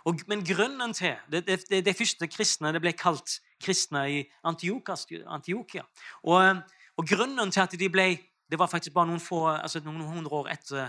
Og, 0.05 0.21
men 0.27 0.45
grunnen 0.47 0.95
til 0.95 1.17
det, 1.33 1.47
det, 1.47 1.85
det, 1.85 1.97
første 1.97 2.29
kristne 2.31 2.73
det 2.73 2.81
ble 2.81 2.95
kalt 2.97 3.41
kristne 3.61 4.05
i 4.13 4.23
Antiokia. 4.47 5.85
Og, 6.23 6.63
og, 6.97 7.05
grunnen 7.09 7.51
til 7.51 7.65
at 7.65 7.79
de 7.79 7.91
ble 7.93 8.09
Det 8.49 8.57
var 8.59 8.67
faktisk 8.67 8.95
bare 8.95 9.07
noen, 9.07 9.21
få, 9.21 9.43
altså 9.49 9.83
noen 9.85 10.01
hundre 10.09 10.33
år 10.33 10.47
etter, 10.49 10.87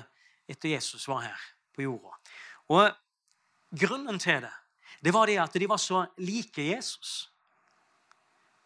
etter 0.48 0.70
Jesus 0.70 1.08
var 1.12 1.26
her 1.26 1.42
på 1.76 1.82
jorda. 1.84 2.14
Og 2.72 2.86
grunnen 3.76 4.20
til 4.20 4.46
det 4.46 4.54
det 5.04 5.14
var 5.14 5.28
det 5.28 5.36
at 5.40 5.54
de 5.54 5.68
var 5.68 5.78
så 5.78 6.06
like 6.18 6.64
Jesus. 6.64 7.32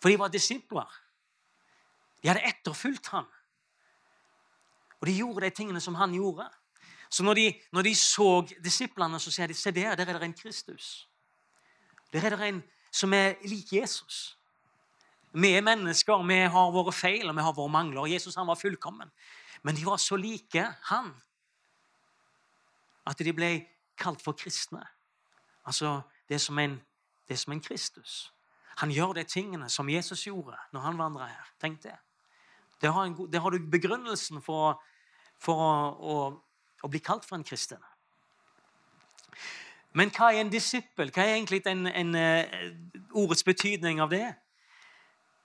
For 0.01 0.09
de 0.09 0.19
var 0.19 0.29
disipler. 0.29 0.85
De 2.23 2.31
hadde 2.31 2.45
etterfulgt 2.47 3.07
han. 3.11 3.25
Og 5.01 5.07
de 5.07 5.17
gjorde 5.17 5.45
de 5.45 5.49
tingene 5.49 5.81
som 5.83 5.95
han 5.99 6.13
gjorde. 6.15 6.47
Så 7.09 7.23
når 7.23 7.33
de, 7.33 7.47
når 7.71 7.81
de 7.81 7.95
så 7.95 8.29
disiplene, 8.63 9.19
så 9.19 9.31
sier 9.31 9.51
de 9.51 9.53
se 9.53 9.71
der, 9.71 9.95
der 9.95 10.07
er 10.07 10.19
det 10.19 10.29
en 10.29 10.33
Kristus. 10.33 11.09
Der 12.13 12.23
er 12.25 12.35
det 12.35 12.47
en 12.47 12.63
som 12.91 13.13
er 13.13 13.35
lik 13.43 13.73
Jesus. 13.73 14.37
Vi 15.33 15.49
er 15.57 15.61
mennesker, 15.61 16.23
vi 16.27 16.39
har 16.55 16.71
våre 16.71 16.93
feil 16.93 17.29
og 17.29 17.35
vi 17.35 17.41
har 17.41 17.53
våre 17.53 17.69
mangler. 17.69 18.05
Jesus 18.05 18.35
han 18.35 18.47
var 18.47 18.55
fullkommen. 18.55 19.11
Men 19.63 19.75
de 19.75 19.85
var 19.85 19.97
så 19.97 20.15
like 20.15 20.63
han 20.89 21.11
at 23.05 23.19
de 23.19 23.33
ble 23.33 23.51
kalt 23.97 24.21
for 24.23 24.37
kristne. 24.37 24.83
Altså, 25.65 26.01
det 26.29 26.35
er 26.35 26.39
som 26.39 26.59
en, 26.59 26.77
det 27.27 27.33
er 27.33 27.41
som 27.43 27.53
en 27.53 27.61
Kristus. 27.61 28.33
Han 28.77 28.91
gjør 28.91 29.13
de 29.13 29.23
tingene 29.23 29.69
som 29.69 29.89
Jesus 29.89 30.23
gjorde 30.27 30.57
når 30.71 30.79
han 30.79 30.97
vandra 30.97 31.27
her. 31.27 31.53
Tenk 31.61 31.83
det. 31.83 31.97
Det 32.83 32.91
har, 32.91 33.05
en, 33.07 33.15
det 33.31 33.39
har 33.39 33.49
du 33.49 33.63
begrunnelsen 33.71 34.41
for, 34.43 34.81
for 35.39 35.59
å, 35.63 35.73
å, 35.95 36.15
å, 36.83 36.89
bli 36.91 36.99
kalt 36.99 37.23
for 37.23 37.39
en 37.39 37.45
kristen. 37.47 37.79
Men 39.95 40.11
hva 40.11 40.33
er 40.33 40.41
en 40.41 40.51
disippel? 40.51 41.13
Hva 41.13 41.23
er 41.23 41.37
egentlig 41.37 41.61
en, 41.69 41.85
en, 41.87 42.15
uh, 42.17 43.13
ordets 43.23 43.45
betydning 43.47 44.01
av 44.03 44.11
det? 44.11 44.25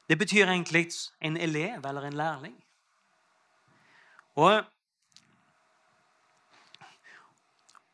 Det 0.08 0.16
betyr 0.18 0.48
egentlig 0.48 0.88
en 1.22 1.36
elev 1.36 1.86
eller 1.86 2.08
en 2.08 2.18
lærling. 2.18 2.56
Og, 4.40 4.64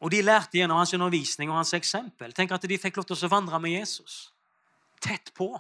og 0.01 0.13
de 0.15 0.23
lærte 0.23 0.61
gjennom 0.61 0.79
hans 0.79 0.95
undervisning 0.95 1.51
og 1.51 1.59
hans 1.59 1.75
eksempel. 1.77 2.33
Tenk 2.33 2.55
at 2.55 2.65
de 2.71 2.81
fikk 2.81 3.01
lov 3.01 3.11
til 3.11 3.27
å 3.29 3.35
vandre 3.35 3.61
med 3.61 3.77
Jesus 3.77 4.23
tett 5.05 5.35
på. 5.37 5.51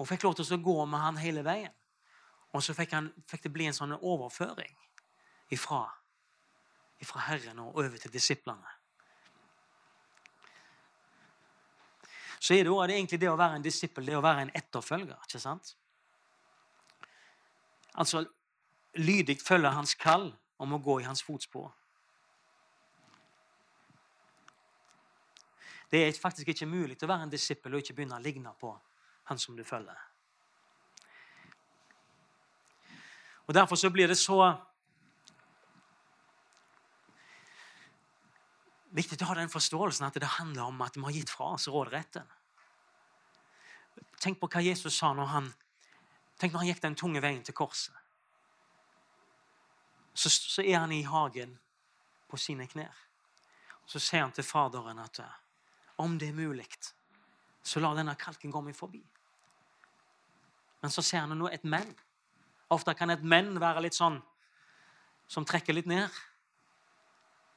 Og 0.00 0.08
fikk 0.08 0.24
lov 0.24 0.38
til 0.38 0.56
å 0.56 0.62
gå 0.64 0.76
med 0.88 1.02
han 1.02 1.20
hele 1.20 1.44
veien. 1.44 1.72
Og 2.56 2.64
så 2.64 2.74
fikk, 2.74 2.94
han, 2.96 3.10
fikk 3.30 3.44
det 3.44 3.52
bli 3.54 3.68
en 3.68 3.76
sånn 3.76 3.92
overføring 3.94 4.72
ifra, 5.54 5.84
ifra 7.02 7.26
Herren 7.28 7.60
og 7.62 7.76
over 7.78 8.00
til 8.00 8.12
disiplene. 8.14 8.76
Så 12.40 12.56
er 12.56 12.64
det, 12.64 12.72
også, 12.72 12.86
det 12.88 12.94
er 12.94 12.96
egentlig 12.96 13.20
det 13.20 13.28
å 13.28 13.36
være 13.36 13.58
en 13.58 13.64
disippel, 13.64 14.06
det 14.08 14.16
å 14.16 14.24
være 14.24 14.46
en 14.46 14.52
etterfølger. 14.56 15.18
ikke 15.28 15.42
sant? 15.42 15.74
Altså 18.00 18.24
lydig 18.96 19.36
følge 19.44 19.70
hans 19.76 19.94
kall 19.94 20.30
om 20.58 20.72
å 20.72 20.80
gå 20.82 21.00
i 21.02 21.06
hans 21.06 21.22
fotspor. 21.22 21.68
Det 25.90 26.06
er 26.06 26.14
faktisk 26.16 26.48
ikke 26.48 26.70
mulig 26.70 26.96
å 27.02 27.10
være 27.10 27.26
en 27.26 27.32
disippel 27.32 27.74
og 27.74 27.82
ikke 27.84 27.98
begynne 27.98 28.16
å 28.16 28.24
ligne 28.24 28.54
på 28.58 28.72
han 29.30 29.38
som 29.38 29.56
du 29.56 29.64
følger. 29.64 29.98
Og 33.46 33.54
Derfor 33.54 33.76
så 33.76 33.90
blir 33.90 34.10
det 34.10 34.18
så 34.18 34.36
viktig 38.94 39.18
å 39.22 39.30
ha 39.30 39.36
den 39.38 39.50
forståelsen 39.50 40.06
at 40.06 40.18
det 40.18 40.36
handler 40.38 40.70
om 40.70 40.82
at 40.82 40.98
vi 40.98 41.02
har 41.06 41.14
gitt 41.14 41.30
fra 41.30 41.52
oss 41.56 41.68
råderetten. 41.70 42.26
Tenk 44.20 44.40
på 44.40 44.50
hva 44.50 44.62
Jesus 44.62 44.98
sa 44.98 45.12
når 45.14 45.30
han, 45.32 45.50
tenk 46.38 46.52
når 46.52 46.62
han 46.62 46.70
gikk 46.72 46.82
den 46.84 46.98
tunge 46.98 47.22
veien 47.22 47.42
til 47.46 47.56
korset. 47.56 47.94
Så, 50.14 50.30
så 50.30 50.62
er 50.62 50.82
han 50.82 50.92
i 50.92 51.04
hagen 51.06 51.54
på 52.28 52.38
sine 52.38 52.66
knær. 52.70 52.94
Så 53.86 54.02
sier 54.02 54.26
han 54.26 54.34
til 54.34 54.46
Faderen 54.46 54.98
at 55.02 55.22
om 56.02 56.18
det 56.18 56.30
er 56.30 56.36
mulig, 56.36 56.66
så 57.62 57.80
la 57.82 57.94
denne 57.94 58.14
kalken 58.18 58.52
gå 58.54 58.62
meg 58.64 58.76
forbi. 58.76 59.02
Men 60.80 60.90
så 60.90 61.02
ser 61.02 61.26
han 61.26 61.38
nå 61.38 61.48
et 61.52 61.64
men. 61.64 61.88
Ofte 62.70 62.94
kan 62.94 63.10
et 63.10 63.22
men 63.22 63.56
være 63.60 63.82
litt 63.84 63.96
sånn 63.96 64.20
som 65.30 65.46
trekker 65.46 65.74
litt 65.74 65.86
ned. 65.90 66.08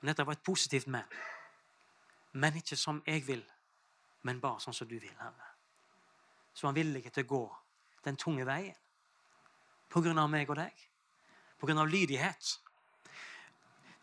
Men 0.02 0.12
dette 0.12 0.26
var 0.28 0.38
et 0.38 0.46
positivt 0.46 0.88
men. 0.92 1.08
Men 2.34 2.58
ikke 2.60 2.78
som 2.78 3.02
jeg 3.08 3.24
vil, 3.28 3.44
men 4.26 4.42
bare 4.42 4.62
sånn 4.62 4.76
som 4.76 4.88
du 4.90 4.98
vil, 4.98 5.14
Herre. 5.20 5.52
Så 6.54 6.68
han 6.68 6.76
villig 6.76 7.06
til 7.12 7.24
å 7.24 7.30
gå 7.30 7.44
den 8.06 8.18
tunge 8.20 8.46
veien 8.46 8.78
på 9.94 10.02
grunn 10.02 10.20
av 10.20 10.30
meg 10.30 10.50
og 10.50 10.58
deg. 10.58 10.74
På 11.58 11.70
grunn 11.70 11.80
av 11.80 11.90
lydighet. 11.90 12.60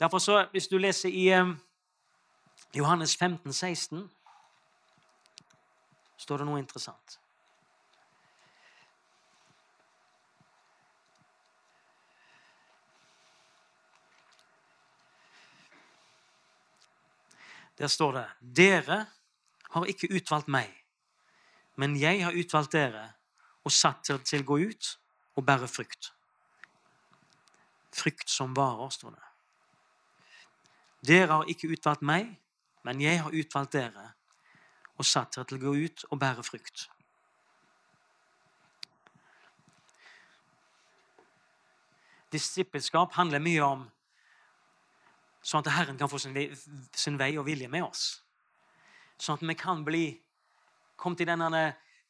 Derfor 0.01 0.19
så, 0.19 0.47
Hvis 0.53 0.69
du 0.69 0.79
leser 0.79 1.09
i 1.09 1.29
eh, 1.29 1.53
Johannes 2.75 3.17
15, 3.17 3.53
16, 3.53 4.11
står 6.17 6.39
det 6.39 6.47
noe 6.47 6.59
interessant. 6.59 7.20
Der 17.81 17.89
står 17.89 18.13
det 18.13 18.27
Dere 18.57 19.07
har 19.71 19.85
ikke 19.89 20.11
utvalgt 20.13 20.49
meg, 20.53 20.69
men 21.81 21.97
jeg 21.97 22.21
har 22.25 22.37
utvalgt 22.37 22.75
dere 22.77 23.07
og 23.65 23.73
satt 23.73 24.05
dere 24.09 24.21
til 24.25 24.45
å 24.45 24.49
gå 24.51 24.59
ut 24.69 24.89
og 25.41 25.47
bære 25.49 25.69
frukt. 25.69 26.11
Frykt 27.97 28.29
som 28.31 28.53
varer, 28.57 28.93
står 28.93 29.17
det. 29.17 29.27
Dere 31.09 31.39
har 31.39 31.49
ikke 31.49 31.71
utvalgt 31.73 32.05
meg, 32.05 32.29
men 32.85 33.01
jeg 33.01 33.23
har 33.23 33.33
utvalgt 33.33 33.73
dere 33.73 34.11
og 35.01 35.09
satt 35.09 35.33
dere 35.39 35.49
til 35.49 35.57
å 35.57 35.65
gå 35.65 35.73
ut 35.87 36.05
og 36.11 36.21
bære 36.21 36.45
frukt. 36.45 36.85
Disippelskap 42.31 43.17
handler 43.17 43.41
mye 43.43 43.65
om 43.65 43.89
sånn 45.43 45.65
at 45.65 45.73
Herren 45.73 45.99
kan 45.99 46.11
få 46.11 46.19
sin 46.21 46.37
sin 46.93 47.19
vei, 47.19 47.33
og 47.39 47.47
vilje 47.47 47.69
med 47.69 47.85
oss. 47.85 48.23
Sånn 49.21 49.39
at 49.39 49.45
vi 49.45 49.57
kan 49.59 49.85
bli 49.85 50.05
kommet 51.01 51.21
i, 51.21 51.29
denne, 51.29 51.63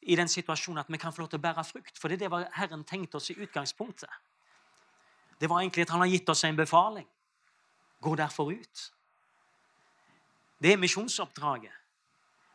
i 0.03 0.17
den 0.19 0.29
situasjonen 0.31 0.83
at 0.83 0.91
vi 0.91 0.99
kan 0.99 1.15
få 1.15 1.23
lov 1.23 1.31
til 1.31 1.41
å 1.41 1.47
bære 1.47 1.65
frukt. 1.67 1.99
For 1.99 2.11
det 2.11 2.21
er 2.21 2.31
det 2.31 2.51
Herren 2.59 2.85
tenkte 2.85 3.19
oss 3.19 3.31
i 3.31 3.39
utgangspunktet. 3.39 4.11
det 5.41 5.49
var 5.49 5.61
egentlig 5.61 5.83
at 5.83 5.91
han 5.91 6.01
har 6.01 6.11
gitt 6.11 6.29
oss 6.29 6.45
en 6.45 6.57
befaling. 6.57 7.07
Gå 8.01 8.15
derfor 8.17 8.53
ut. 8.53 8.93
Det 10.61 10.73
er 10.73 10.77
misjonsoppdraget. 10.77 11.73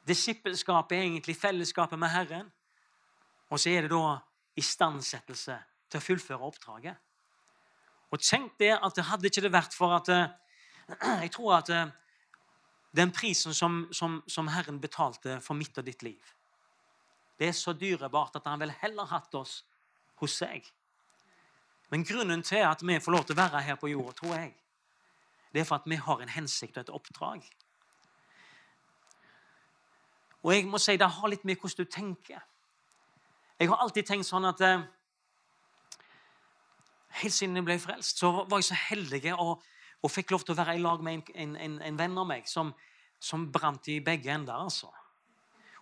Disippelskapet 0.05 0.97
er 0.97 1.07
egentlig 1.07 1.35
fellesskapet 1.35 1.99
med 1.99 2.09
Herren. 2.09 2.51
Og 3.49 3.59
så 3.59 3.69
er 3.69 3.81
det 3.81 3.91
da 3.91 4.19
istandsettelse 4.57 5.57
til 5.89 5.99
å 5.99 6.05
fullføre 6.05 6.47
oppdraget. 6.49 6.97
Og 8.13 8.21
tenk 8.21 8.53
det 8.61 8.75
at 8.77 8.95
det 8.95 9.07
hadde 9.09 9.29
ikke 9.29 9.43
det 9.45 9.53
vært 9.53 9.73
for 9.73 9.95
at 9.97 10.09
eh, 10.13 10.29
Jeg 11.23 11.31
tror 11.31 11.57
at 11.57 11.69
eh, 11.69 11.87
den 12.95 13.11
prisen 13.11 13.53
som, 13.53 13.87
som, 13.91 14.23
som 14.27 14.47
Herren 14.47 14.81
betalte 14.81 15.39
for 15.41 15.57
mitt 15.57 15.77
og 15.77 15.85
ditt 15.85 16.03
liv, 16.03 16.33
det 17.39 17.47
er 17.47 17.57
så 17.57 17.73
dyrebart 17.73 18.35
at 18.35 18.47
han 18.47 18.59
ville 18.59 18.75
heller 18.81 19.09
hatt 19.09 19.35
oss 19.35 19.65
hos 20.21 20.37
seg. 20.39 20.63
Men 21.91 22.05
grunnen 22.07 22.43
til 22.43 22.63
at 22.63 22.81
vi 22.81 22.99
får 22.99 23.11
lov 23.11 23.25
til 23.25 23.35
å 23.35 23.41
være 23.41 23.61
her 23.61 23.75
på 23.79 23.91
jorda, 23.91 24.15
tror 24.15 24.35
jeg, 24.37 24.55
det 25.53 25.61
er 25.61 25.67
for 25.67 25.79
at 25.79 25.89
vi 25.89 25.95
har 25.95 26.21
en 26.21 26.31
hensikt 26.31 26.77
og 26.77 26.85
et 26.85 26.95
oppdrag. 26.95 27.45
Og 30.43 30.53
jeg 30.53 30.67
må 30.69 30.77
si 30.77 30.97
det 30.97 31.09
har 31.09 31.31
litt 31.31 31.45
med 31.45 31.57
hvordan 31.57 31.85
du 31.85 31.91
tenker. 31.91 32.41
Jeg 33.59 33.69
har 33.71 33.81
alltid 33.81 34.05
tenkt 34.05 34.27
sånn 34.27 34.45
at 34.45 34.61
eh, 34.61 34.83
Helt 37.15 37.31
siden 37.31 37.55
jeg 37.55 37.63
ble 37.63 37.77
frelst, 37.79 38.19
så 38.19 38.43
var 38.43 38.59
jeg 38.59 38.65
så 38.67 38.75
heldig 38.89 39.21
og, 39.39 39.61
og 40.05 40.11
fikk 40.13 40.35
lov 40.35 40.45
til 40.45 40.53
å 40.53 40.59
være 40.59 40.75
i 40.77 40.83
lag 40.83 41.01
med 41.03 41.31
en, 41.33 41.55
en, 41.57 41.79
en 41.81 41.97
venn 41.97 42.21
av 42.21 42.27
meg 42.29 42.45
som, 42.49 42.69
som 43.21 43.47
brant 43.51 43.89
i 43.89 43.97
begge 44.05 44.29
ender. 44.33 44.53
altså. 44.53 44.91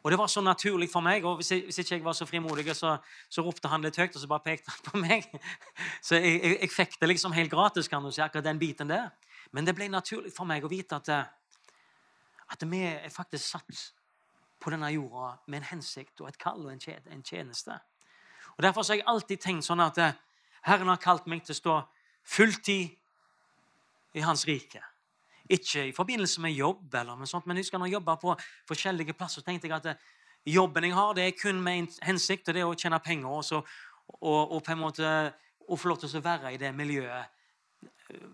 Og 0.04 0.12
det 0.12 0.20
var 0.20 0.28
så 0.28 0.42
naturlig 0.44 0.90
for 0.92 1.04
meg. 1.04 1.26
og 1.26 1.36
Hvis, 1.40 1.52
jeg, 1.52 1.64
hvis 1.64 1.78
ikke 1.80 1.96
jeg 1.96 2.04
var 2.04 2.14
så 2.14 2.26
frimodig, 2.28 2.76
så, 2.76 2.98
så, 3.30 3.42
ropte 3.42 3.68
han 3.72 3.84
litt 3.84 3.98
høyt, 4.00 4.16
og 4.16 4.22
så 4.22 4.28
bare 4.28 4.44
pekte 4.44 4.72
han 4.72 4.84
på 4.92 5.00
meg. 5.00 5.28
Så 6.08 6.20
jeg, 6.20 6.40
jeg, 6.44 6.58
jeg 6.62 6.72
fikk 6.72 6.98
det 7.00 7.10
liksom 7.10 7.36
helt 7.36 7.52
gratis, 7.52 7.88
kan 7.88 8.04
du 8.04 8.12
si, 8.12 8.22
akkurat 8.22 8.44
den 8.44 8.60
biten 8.60 8.92
der. 8.92 9.12
Men 9.52 9.66
det 9.66 9.76
ble 9.76 9.88
naturlig 9.88 10.34
for 10.36 10.48
meg 10.50 10.64
å 10.64 10.72
vite 10.72 11.00
at, 11.00 11.10
eh, 11.14 11.78
at 12.52 12.66
vi 12.68 12.82
er 12.84 13.08
faktisk 13.12 13.46
satt 13.46 13.84
på 14.60 14.72
denne 14.72 14.92
jorda 14.92 15.38
med 15.48 15.62
en 15.62 15.70
hensikt 15.72 16.20
og 16.22 16.28
et 16.28 16.40
kall 16.40 16.66
og 16.66 16.74
en 16.74 17.24
tjeneste. 17.24 17.80
Og 18.58 18.64
Derfor 18.64 18.84
har 18.84 19.00
jeg 19.00 19.08
alltid 19.08 19.40
tenkt 19.40 19.68
sånn 19.68 19.84
at 19.84 20.00
eh, 20.04 20.20
Herren 20.68 20.92
har 20.92 21.00
kalt 21.04 21.28
meg 21.32 21.46
til 21.48 21.56
å 21.56 21.62
stå 21.62 21.78
fulltid 22.24 22.92
i 24.14 24.24
Hans 24.24 24.46
rike. 24.48 24.82
Ikke 25.50 25.88
i 25.90 25.96
forbindelse 25.96 26.42
med 26.42 26.56
jobb, 26.56 26.94
eller 26.96 27.18
noe 27.20 27.28
sånt, 27.28 27.48
men 27.48 27.60
husker 27.60 27.82
når 27.82 27.92
jeg 27.92 27.98
jobba 27.98 28.16
på 28.22 28.36
forskjellige 28.70 29.16
plasser, 29.18 29.42
så 29.42 29.48
tenkte 29.48 29.68
jeg 29.68 29.76
at 29.76 29.90
eh, 29.92 30.06
jobben 30.54 30.88
jeg 30.88 30.96
har, 30.96 31.12
det 31.18 31.26
er 31.28 31.36
kun 31.40 31.60
med 31.64 31.82
en 31.82 31.90
hensikt, 32.08 32.48
og 32.48 32.56
det 32.56 32.64
er 32.64 32.70
å 32.70 32.78
tjene 32.80 33.00
penger. 33.04 33.28
Også, 33.42 33.60
og, 34.20 34.42
og, 34.42 34.60
på 34.64 34.74
en 34.74 34.82
måte 34.82 35.12
å 35.68 35.80
få 35.80 35.92
lov 35.92 36.00
til 36.02 36.16
å 36.20 36.24
være 36.24 36.54
i 36.54 36.62
det 36.62 36.72
miljøet 36.76 37.84
eh, 38.14 38.30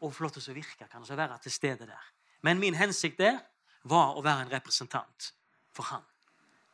og 0.00 0.14
få 0.14 0.24
lov 0.24 0.36
til 0.36 0.52
å 0.52 0.56
virke, 0.56 0.86
kan 0.86 1.02
også 1.02 1.18
være 1.18 1.40
til 1.44 1.54
stede 1.54 1.88
der. 1.88 2.12
Men 2.46 2.62
min 2.62 2.78
hensikt 2.78 3.18
der 3.20 3.42
var 3.90 4.16
å 4.16 4.22
være 4.24 4.46
en 4.46 4.52
representant 4.54 5.32
for 5.76 5.90
han. 5.90 6.04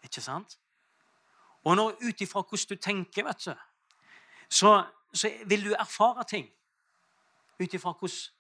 Ikke 0.06 0.23
sant? 0.23 0.59
Og 1.66 1.80
ut 1.80 2.21
ifra 2.23 2.45
hvordan 2.45 2.68
du 2.71 2.76
tenker, 2.78 3.26
vet 3.26 3.49
du, 3.49 3.54
så, 4.49 4.76
så 5.11 5.33
vil 5.50 5.64
du 5.66 5.73
erfare 5.75 6.23
ting 6.28 6.47
ut 7.58 7.75
ifra 7.75 7.92
hvordan 7.92 8.32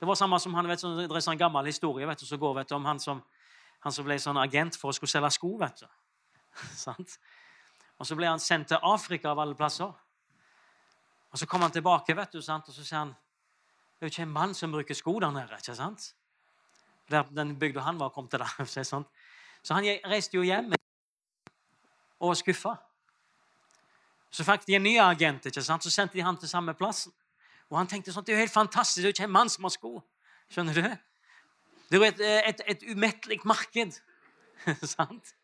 Det 0.00 0.06
var 0.06 0.14
samme 0.14 0.38
som 0.38 0.54
han, 0.54 0.68
vet, 0.68 0.80
det 0.80 1.10
er 1.10 1.20
sånn 1.20 1.38
gammel 1.38 1.66
historie 1.66 2.06
vet 2.06 2.20
du, 2.20 2.26
som 2.26 2.38
går 2.38 2.54
vet 2.54 2.68
du, 2.68 2.74
om 2.76 2.84
han 2.86 3.00
som, 3.02 3.22
han 3.82 3.92
som 3.92 4.04
ble 4.06 4.18
sånn 4.22 4.38
agent 4.38 4.76
for 4.78 4.92
å 4.92 4.94
skulle 4.94 5.10
selge 5.10 5.30
sko. 5.34 5.56
vet 5.58 5.80
du. 5.82 5.86
og 7.98 8.06
Så 8.06 8.14
ble 8.14 8.28
han 8.30 8.38
sendt 8.38 8.68
til 8.68 8.78
Afrika 8.82 9.32
av 9.32 9.40
alle 9.42 9.58
plasser. 9.58 9.90
Og 11.32 11.38
Så 11.38 11.46
kom 11.46 11.66
han 11.66 11.74
tilbake, 11.74 12.14
vet 12.14 12.32
du, 12.32 12.42
sant? 12.42 12.68
og 12.68 12.74
så 12.74 12.84
sier 12.84 12.98
han 12.98 13.16
det 13.98 14.06
er 14.06 14.10
jo 14.10 14.14
ikke 14.14 14.22
en 14.22 14.32
mann 14.32 14.54
som 14.54 14.70
bruker 14.70 14.94
sko 14.94 15.18
der 15.18 15.32
nede. 15.34 15.56
ikke 15.58 15.74
sant? 15.74 16.14
Der 17.10 17.22
den 17.34 17.56
bygda 17.58 17.80
han 17.80 17.98
var, 17.98 18.12
kom 18.14 18.28
til 18.28 18.38
der. 18.38 18.64
Sant? 18.84 19.08
Så 19.62 19.74
han 19.74 19.84
reiste 20.06 20.36
jo 20.36 20.44
hjem 20.46 20.70
og 22.20 22.28
var 22.28 22.38
skuffa. 22.38 22.76
Så 24.30 24.44
fikk 24.44 24.68
de 24.68 24.76
en 24.76 24.82
ny 24.86 24.98
agent, 25.02 25.46
ikke 25.50 25.62
sant? 25.62 25.82
så 25.82 25.90
sendte 25.90 26.14
de 26.14 26.22
han 26.22 26.38
til 26.38 26.48
samme 26.48 26.74
plassen. 26.78 27.12
Og 27.68 27.76
han 27.78 27.88
tenkte 27.90 28.12
sånn, 28.14 28.24
det 28.24 28.32
er 28.32 28.38
jo 28.38 28.46
helt 28.46 28.54
fantastisk, 28.54 29.02
det 29.02 29.08
er 29.08 29.12
jo 29.12 29.16
ikke 29.16 29.28
en 29.28 29.36
mann 29.36 29.52
som 29.52 29.66
har 29.68 29.74
sko. 29.74 29.98
Skjønner 30.52 30.78
du? 30.78 30.86
Det 31.88 31.96
er 31.96 32.00
jo 32.00 32.06
et, 32.08 32.22
et, 32.48 32.62
et 32.74 32.86
umettelig 32.92 33.40
marked. 33.48 33.98
sant? 34.96 35.34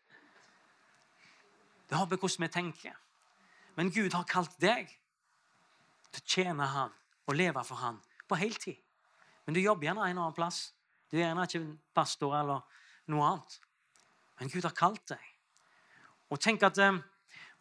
Det 1.89 1.97
har 1.97 2.09
med 2.09 2.17
hvordan 2.17 2.47
vi 2.47 2.51
tenker. 2.53 2.95
Men 3.75 3.91
Gud 3.93 4.13
har 4.13 4.25
kalt 4.29 4.55
deg 4.61 4.89
til 6.15 6.23
å 6.23 6.25
tjene 6.25 6.67
Han 6.71 6.93
og 7.25 7.37
leve 7.37 7.63
for 7.67 7.81
Han 7.81 7.99
på 8.29 8.37
heltid. 8.39 8.77
Men 9.45 9.57
du 9.57 9.61
jobber 9.61 9.89
gjerne 9.89 10.07
en 10.09 10.17
annen 10.17 10.33
plass. 10.33 10.71
Du 11.11 11.17
er 11.17 11.27
gjerne 11.27 11.45
ikke 11.45 11.63
pastor 11.93 12.33
eller 12.39 12.63
noe 13.11 13.27
annet. 13.27 13.59
Men 14.39 14.49
Gud 14.49 14.65
har 14.65 14.73
kalt 14.75 15.03
deg. 15.11 15.21
Og 16.33 16.41
tenk 16.41 16.63
at, 16.65 16.77
eh, 16.81 16.97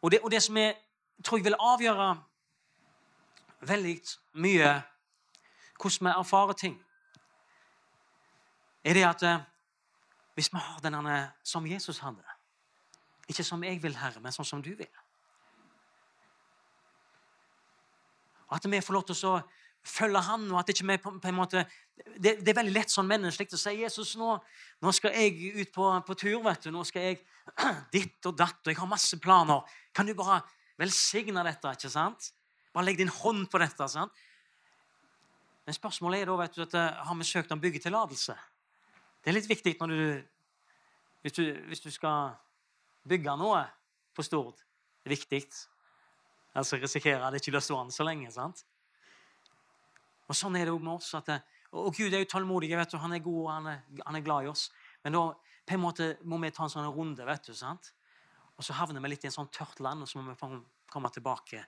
og 0.00 0.10
det, 0.10 0.22
og 0.24 0.30
det 0.32 0.40
som 0.42 0.56
jeg 0.56 0.76
tror 1.24 1.38
jeg 1.38 1.44
vil 1.44 1.60
avgjøre 1.60 2.08
veldig 3.68 3.96
mye 4.42 4.70
hvordan 5.80 6.06
vi 6.06 6.12
erfarer 6.18 6.52
ting, 6.58 6.76
er 8.84 8.94
det 8.94 9.04
at 9.08 9.22
eh, 9.22 9.42
hvis 10.34 10.52
vi 10.52 10.58
har 10.58 10.80
denne 10.82 11.32
som 11.46 11.66
Jesus 11.66 11.98
hadde 11.98 12.22
Ikke 13.28 13.44
som 13.44 13.62
jeg 13.64 13.82
vil, 13.82 13.96
Herre, 13.96 14.20
men 14.20 14.32
sånn 14.32 14.44
som 14.44 14.62
du 14.62 14.74
vil. 14.76 14.90
At 18.52 18.66
vi 18.68 18.80
får 18.80 18.94
lov 18.94 19.04
til 19.08 19.28
å 19.28 19.38
følge 19.84 20.20
Han, 20.20 20.50
og 20.52 20.60
at 20.60 20.68
ikke 20.68 20.86
vi 20.86 20.98
på, 21.00 21.14
på 21.20 21.28
en 21.28 21.38
måte 21.38 21.64
det, 22.18 22.40
det, 22.42 22.50
er 22.50 22.58
veldig 22.58 22.74
lett 22.74 22.90
sånn 22.90 23.08
menneskelig 23.08 23.54
å 23.54 23.60
si 23.60 23.74
Jesus, 23.78 24.14
nå, 24.18 24.34
nå 24.82 24.92
skal 24.92 25.14
jeg 25.14 25.54
ut 25.60 25.72
på, 25.72 25.88
på, 26.06 26.14
tur. 26.18 26.42
vet 26.42 26.66
du, 26.66 26.72
Nå 26.74 26.84
skal 26.84 27.10
jeg 27.10 27.20
ditt 27.94 28.26
og 28.26 28.36
datt, 28.36 28.60
og 28.64 28.72
jeg 28.72 28.80
har 28.80 28.90
masse 28.90 29.18
planer. 29.22 29.62
Kan 29.94 30.08
du 30.08 30.14
bare 30.18 30.40
velsigne 30.80 31.44
dette? 31.46 31.72
ikke 31.76 31.92
sant? 31.92 32.32
Bare 32.74 32.88
legg 32.88 32.98
din 32.98 33.12
hånd 33.12 33.46
på 33.50 33.60
dette. 33.62 33.86
sant? 33.88 34.24
Men 35.64 35.76
spørsmålet 35.76 36.22
er 36.22 36.28
da, 36.28 36.36
vet 36.42 36.56
du, 36.56 36.62
at 36.66 36.74
eh, 36.76 37.04
har 37.06 37.16
vi 37.16 37.26
søkt 37.28 37.52
om 37.54 37.60
byggetillatelse. 37.62 38.34
Det 39.22 39.30
er 39.30 39.38
litt 39.38 39.48
viktig 39.48 39.76
når 39.80 39.94
du 39.94 40.02
hvis, 41.24 41.32
du 41.32 41.44
hvis, 41.70 41.80
du 41.80 41.88
skal 41.88 42.34
bygge 43.08 43.32
noe 43.40 43.62
på 44.12 44.24
Stord. 44.26 44.58
Det 45.00 45.08
er 45.08 45.14
viktig. 45.14 45.40
Altså 46.54 46.76
risikere 46.76 47.24
at 47.24 47.32
det 47.32 47.40
ikke 47.40 47.54
blir 47.54 47.64
stående 47.64 47.94
så 47.94 48.04
lenge. 48.04 48.28
sant? 48.34 48.60
Og 50.28 50.36
Sånn 50.36 50.58
er 50.58 50.68
det 50.68 50.74
òg 50.74 50.84
med 50.84 50.98
oss. 50.98 51.14
at 51.14 51.32
eh, 51.32 51.46
og 51.72 51.94
Gud 51.96 52.12
er 52.12 52.26
jo 52.26 52.30
tålmodig. 52.34 52.74
vet 52.76 52.90
du, 52.90 52.98
Han 52.98 53.12
er 53.12 53.24
god 53.24 53.40
og 53.40 53.50
han 53.50 53.66
er, 53.66 53.80
han 54.04 54.16
er, 54.16 54.26
glad 54.26 54.44
i 54.44 54.52
oss. 54.52 54.70
Men 55.02 55.16
da 55.16 55.24
på 55.64 55.74
en 55.74 55.80
måte 55.80 56.16
må 56.22 56.38
vi 56.42 56.50
ta 56.50 56.66
en 56.66 56.74
sånn 56.74 56.92
runde. 56.92 57.24
vet 57.24 57.46
du, 57.46 57.54
sant? 57.54 57.94
Og 58.58 58.64
så 58.64 58.76
havner 58.76 59.00
vi 59.00 59.08
litt 59.08 59.24
i 59.24 59.32
en 59.32 59.38
sånn 59.38 59.50
tørt 59.50 59.80
land, 59.80 60.02
og 60.02 60.08
så 60.08 60.20
må 60.20 60.34
vi 60.34 60.60
komme 60.92 61.10
tilbake 61.10 61.64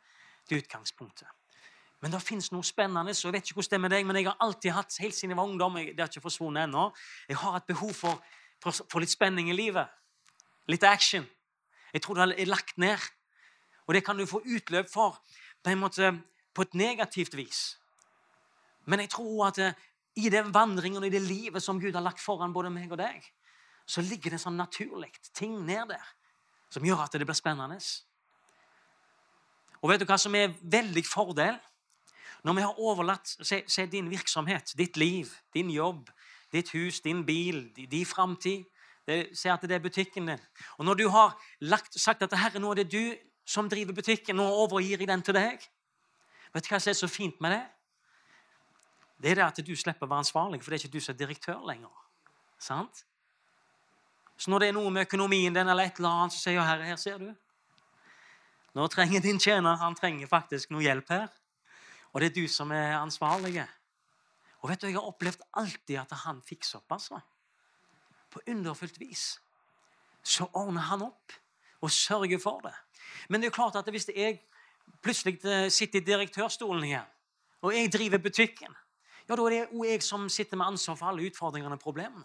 til 0.48 0.62
utgangspunktet. 0.62 1.28
Men 2.02 2.12
det 2.12 2.20
fins 2.22 2.50
noe 2.52 2.64
spennende. 2.64 3.14
så 3.14 3.28
Jeg 3.28 3.32
vet 3.32 3.46
ikke 3.46 3.54
hvordan 3.60 3.70
det 3.70 3.76
er 3.76 3.82
med 3.82 3.90
deg, 3.90 4.06
men 4.06 4.16
jeg 4.16 4.26
har 4.26 4.36
alltid 4.40 4.70
hatt, 4.70 4.98
helt 5.00 5.14
siden 5.14 5.32
jeg 5.32 5.36
var 5.36 5.48
ungdom, 5.48 5.74
det 5.74 5.98
har 5.98 6.10
ikke 6.10 6.20
forsvunnet 6.20 6.64
ennå, 6.64 6.90
jeg 7.28 7.36
har 7.36 7.56
et 7.56 7.64
behov 7.66 7.92
for, 7.94 8.22
for, 8.62 8.72
for, 8.90 9.00
litt 9.00 9.10
spenning 9.10 9.50
i 9.50 9.56
livet. 9.56 9.88
Litt 10.68 10.84
action. 10.84 11.26
Jeg 11.92 12.02
tror 12.02 12.14
det 12.20 12.40
er 12.40 12.50
lagt 12.50 12.78
ned. 12.78 13.00
Og 13.86 13.94
det 13.94 14.04
kan 14.04 14.18
du 14.18 14.26
få 14.26 14.42
utløp 14.44 14.90
for 14.90 15.20
på 15.62 15.70
en 15.70 15.80
måte 15.80 16.12
på 16.54 16.62
et 16.62 16.74
negativt 16.74 17.36
vis. 17.36 17.78
Men 18.86 19.00
jeg 19.00 19.10
tror 19.10 19.48
at 19.48 19.58
eh, 19.58 19.78
i 20.16 20.28
den 20.32 20.52
vandringen 20.54 21.02
og 21.02 21.06
i 21.06 21.12
det 21.12 21.22
livet 21.22 21.62
som 21.62 21.80
Gud 21.80 21.94
har 21.94 22.04
lagt 22.04 22.22
foran 22.22 22.54
både 22.54 22.70
meg 22.70 22.92
og 22.92 22.98
deg, 22.98 23.24
så 23.86 24.02
ligger 24.02 24.34
det 24.34 24.40
sånn 24.42 24.56
naturlig 24.58 25.12
ting 25.34 25.58
ned 25.66 25.92
der 25.92 26.12
som 26.72 26.84
gjør 26.86 27.04
at 27.04 27.14
det 27.14 27.26
blir 27.26 27.38
spennende. 27.38 27.78
Og 29.86 29.92
vet 29.92 30.02
du 30.02 30.08
hva 30.08 30.16
som 30.18 30.34
er 30.34 30.54
veldig 30.66 31.04
fordel? 31.06 31.54
Når 32.42 32.56
vi 32.56 32.62
har 32.64 32.80
overlatt 32.82 33.36
se, 33.38 33.60
se 33.70 33.84
din 33.86 34.08
virksomhet, 34.10 34.72
ditt 34.74 34.98
liv, 34.98 35.30
din 35.54 35.70
jobb, 35.70 36.10
ditt 36.50 36.72
hus, 36.74 36.98
din 37.04 37.20
bil, 37.26 37.68
din, 37.76 37.86
din 37.90 38.06
framtid 38.06 38.64
Se 39.06 39.46
at 39.46 39.62
det 39.62 39.76
er 39.76 39.78
butikken 39.78 40.26
din. 40.26 40.40
Og 40.78 40.84
når 40.84 40.94
du 40.98 41.04
har 41.08 41.36
lagt, 41.60 41.94
sagt 42.00 42.24
at 42.26 42.32
herre, 42.34 42.58
nå 42.58 42.72
er 42.72 42.80
det 42.80 42.88
du 42.90 43.14
som 43.46 43.68
driver 43.70 43.94
butikken, 43.94 44.34
nå 44.34 44.42
overgir 44.42 44.98
jeg 44.98 45.06
den 45.06 45.22
til 45.22 45.36
deg 45.36 45.62
Vet 46.50 46.66
du 46.66 46.72
hva 46.72 46.80
som 46.82 46.90
er 46.90 46.98
så 46.98 47.06
fint 47.06 47.38
med 47.40 47.54
det? 47.54 47.62
det 49.22 49.30
er 49.30 49.38
det 49.38 49.44
at 49.44 49.62
du 49.62 49.76
slipper 49.76 50.08
å 50.08 50.10
være 50.10 50.24
ansvarlig, 50.24 50.58
for 50.62 50.72
det 50.72 50.80
er 50.80 50.84
ikke 50.88 50.98
du 50.98 51.04
som 51.04 51.14
er 51.14 51.20
direktør 51.20 51.62
lenger. 51.68 51.92
Sant? 52.58 53.04
Så 54.36 54.50
når 54.50 54.58
det 54.64 54.68
er 54.68 54.76
noe 54.76 54.90
med 54.90 55.06
økonomien 55.06 55.54
din, 55.54 55.68
eller 55.68 55.86
et 55.86 56.00
eller 56.00 56.10
annet, 56.10 56.34
så 56.34 56.42
sier 56.42 56.58
jeg 56.58 56.66
herre, 56.66 56.88
her 56.90 56.98
ser 57.00 57.22
du. 57.22 57.30
Nå 58.76 58.84
trenger 58.92 59.22
din 59.24 59.38
tjener 59.40 59.78
han 59.80 59.94
trenger 59.96 60.28
faktisk 60.28 60.72
noe 60.74 60.84
hjelp 60.84 61.08
her. 61.08 61.30
Og 62.12 62.20
det 62.20 62.28
er 62.28 62.34
du 62.36 62.44
som 62.50 62.72
er 62.76 62.98
ansvarlig. 62.98 63.62
Og 64.60 64.68
vet 64.68 64.82
du, 64.82 64.86
Jeg 64.86 64.98
har 64.98 65.08
opplevd 65.08 65.40
alltid 65.52 65.96
at 65.96 66.12
han 66.24 66.42
fikser 66.42 66.78
opp. 66.78 66.92
altså. 66.92 67.20
På 68.30 68.40
underfullt 68.46 69.00
vis. 69.00 69.40
Så 70.22 70.48
ordner 70.52 70.80
han 70.80 71.02
opp 71.02 71.32
og 71.80 71.90
sørger 71.90 72.38
for 72.38 72.60
det. 72.60 72.74
Men 73.28 73.40
det 73.40 73.46
er 73.46 73.50
jo 73.50 73.62
klart 73.62 73.76
at 73.76 73.88
hvis 73.90 74.08
jeg 74.08 74.42
plutselig 75.02 75.44
eh, 75.44 75.70
sitter 75.70 76.00
i 76.00 76.04
direktørstolen 76.04 76.84
igjen, 76.84 77.12
og 77.62 77.74
jeg 77.74 77.92
driver 77.92 78.18
butikken, 78.18 78.74
ja, 79.28 79.36
da 79.36 79.42
er 79.42 79.50
det 79.50 79.68
jo 79.72 79.84
jeg 79.84 80.02
som 80.02 80.28
sitter 80.28 80.56
med 80.56 80.66
ansvar 80.66 80.96
for 80.96 81.06
alle 81.06 81.26
utfordringene 81.26 81.74
og 81.74 81.80
problemene. 81.80 82.24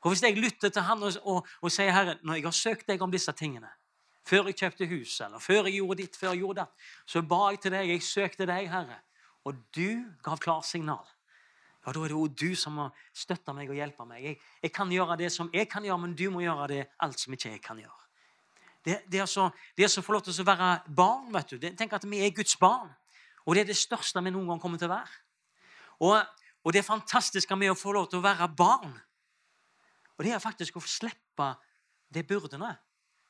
Og 0.00 0.10
Hvis 0.10 0.22
jeg 0.22 0.36
lytter 0.36 0.68
til 0.68 0.82
han 0.82 1.02
og, 1.02 1.12
og, 1.24 1.46
og 1.60 1.72
sier, 1.72 1.92
'Herre, 1.92 2.18
når 2.22 2.34
jeg 2.34 2.44
har 2.44 2.50
søkt 2.50 2.88
deg 2.88 3.02
om 3.02 3.10
disse 3.10 3.32
tingene' 3.32 3.85
Før 4.26 4.48
jeg 4.50 4.58
kjøpte 4.58 4.88
hus, 4.90 5.20
eller 5.22 5.42
før 5.42 5.68
jeg 5.68 5.78
gjorde 5.78 5.98
ditt, 6.02 6.16
før 6.18 6.32
jeg 6.34 6.42
gjorde 6.42 6.64
det, 6.64 6.86
så 7.06 7.22
ba 7.22 7.42
jeg 7.52 7.60
til 7.62 7.74
deg, 7.76 7.90
jeg 7.92 8.02
søkte 8.02 8.48
deg, 8.48 8.70
Herre, 8.72 8.98
og 9.46 9.60
du 9.76 10.02
gav 10.26 10.40
klarsignal. 10.42 11.04
Ja, 11.86 11.92
da 11.94 12.00
er 12.02 12.10
det 12.10 12.16
jo 12.16 12.26
du 12.26 12.56
som 12.58 12.74
må 12.80 12.88
støtte 13.14 13.54
meg 13.54 13.70
og 13.70 13.78
hjelpe 13.78 14.02
meg. 14.08 14.24
Jeg, 14.24 14.40
jeg, 14.64 14.72
kan 14.74 14.90
gjøre 14.90 15.16
det 15.20 15.30
som 15.30 15.50
jeg 15.54 15.68
kan 15.70 15.86
gjøre, 15.86 16.00
men 16.02 16.16
du 16.18 16.24
må 16.34 16.42
gjøre 16.42 16.66
det 16.72 16.80
alt 17.06 17.22
som 17.22 17.36
ikke 17.36 17.52
jeg 17.52 17.62
kan 17.62 17.78
gjøre. 17.78 18.02
Det, 18.82 18.96
det, 19.10 19.20
er, 19.22 19.30
så, 19.30 19.48
det 19.78 19.86
lov 19.86 20.24
til 20.26 20.34
å 20.42 20.46
være 20.46 20.70
barn. 20.96 21.30
vet 21.34 21.54
du. 21.54 21.58
Det, 21.62 21.76
tenk 21.78 21.94
at 21.94 22.06
vi 22.10 22.24
er 22.26 22.34
Guds 22.34 22.56
barn. 22.58 22.90
Og 23.46 23.54
det 23.54 23.62
er 23.62 23.70
det 23.70 23.78
største 23.78 24.22
vi 24.22 24.34
noen 24.34 24.50
gang 24.50 24.62
kommer 24.62 24.78
til 24.82 24.90
å 24.90 24.96
være. 24.96 25.22
Og, 26.02 26.18
og 26.66 26.74
det 26.74 26.82
fantastiske 26.84 27.56
med 27.56 27.70
å 27.70 27.78
få 27.78 27.94
lov 27.94 28.10
til 28.10 28.18
å 28.18 28.26
være 28.26 28.50
barn, 28.58 28.96
og 30.16 30.24
det 30.24 30.32
er 30.32 30.42
faktisk 30.42 30.78
å 30.78 30.82
slippe 30.82 31.52
det 32.12 32.24
byrdene. 32.26 32.72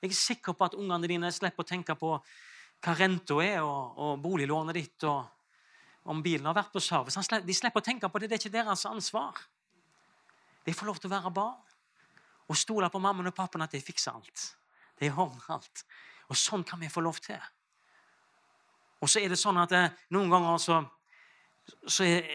Jeg 0.07 0.15
er 0.15 0.19
sikker 0.21 0.55
på 0.55 0.69
at 0.69 0.77
ungene 0.79 1.11
dine 1.11 1.33
slipper 1.35 1.65
å 1.65 1.67
tenke 1.67 1.97
på 1.99 2.13
hva 2.17 2.95
renta 2.95 3.41
er, 3.43 3.59
og, 3.65 3.97
og 3.99 4.21
boliglånet 4.23 4.77
ditt, 4.79 5.07
og 5.09 6.07
om 6.13 6.23
bilen 6.23 6.47
har 6.47 6.55
vært 6.55 6.71
på 6.75 6.83
service. 6.83 7.19
De 7.43 7.57
slipper 7.57 7.83
å 7.83 7.87
tenke 7.87 8.09
på 8.09 8.21
det. 8.23 8.29
Det 8.31 8.37
er 8.37 8.45
ikke 8.45 8.55
deres 8.55 8.87
ansvar. 8.87 9.41
De 10.67 10.75
får 10.75 10.87
lov 10.87 11.01
til 11.03 11.11
å 11.11 11.17
være 11.17 11.33
barn 11.35 11.63
og 12.47 12.59
stole 12.59 12.87
på 12.91 13.01
mammaen 13.03 13.33
og 13.33 13.35
pappaen 13.35 13.65
at 13.65 13.75
de 13.75 13.83
fikser 13.83 14.15
alt. 14.15 14.45
De 15.01 15.11
ordner 15.11 15.49
alt. 15.57 15.83
Og 16.31 16.39
sånn 16.39 16.63
kan 16.67 16.79
vi 16.79 16.91
få 16.91 17.03
lov 17.03 17.19
til. 17.25 17.41
Og 19.03 19.11
så 19.11 19.19
er 19.19 19.33
det 19.33 19.39
sånn 19.41 19.59
at 19.59 19.73
det, 19.73 19.83
eh, 19.83 20.05
noen 20.15 20.31
ganger 20.31 20.61
så, 20.63 20.79
så 21.83 22.07
er, 22.07 22.29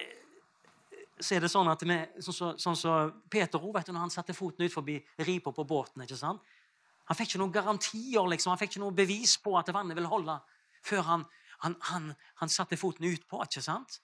så 1.15 1.37
er 1.37 1.45
det 1.45 1.51
sånn 1.51 1.71
at 1.71 1.87
vi, 1.87 1.97
sånn 2.19 2.37
som 2.37 2.59
så, 2.59 2.75
så 2.75 2.97
Peter 3.31 3.63
vet 3.71 3.91
når 3.91 4.03
han 4.03 4.13
satte 4.13 4.35
foten 4.35 4.67
ut 4.67 4.73
forbi 4.73 4.99
ripa 5.23 5.55
på 5.55 5.65
båten 5.67 6.03
ikke 6.03 6.19
sant? 6.19 6.43
Han 7.11 7.17
fikk 7.19 7.33
ikke 7.33 7.39
noen 7.41 7.51
garantier, 7.51 8.27
liksom. 8.31 8.53
han 8.53 8.59
fikk 8.61 8.77
ikke 8.77 8.81
noe 8.85 8.95
bevis 8.95 9.33
på 9.43 9.51
at 9.59 9.67
vannet 9.75 9.97
ville 9.97 10.07
holde 10.07 10.37
før 10.87 11.01
han, 11.03 11.25
han, 11.59 11.75
han, 11.89 12.05
han 12.39 12.49
satte 12.49 12.77
foten 12.79 13.09
utpå. 13.09 13.41
ikke 13.43 13.59
sant? 13.65 13.97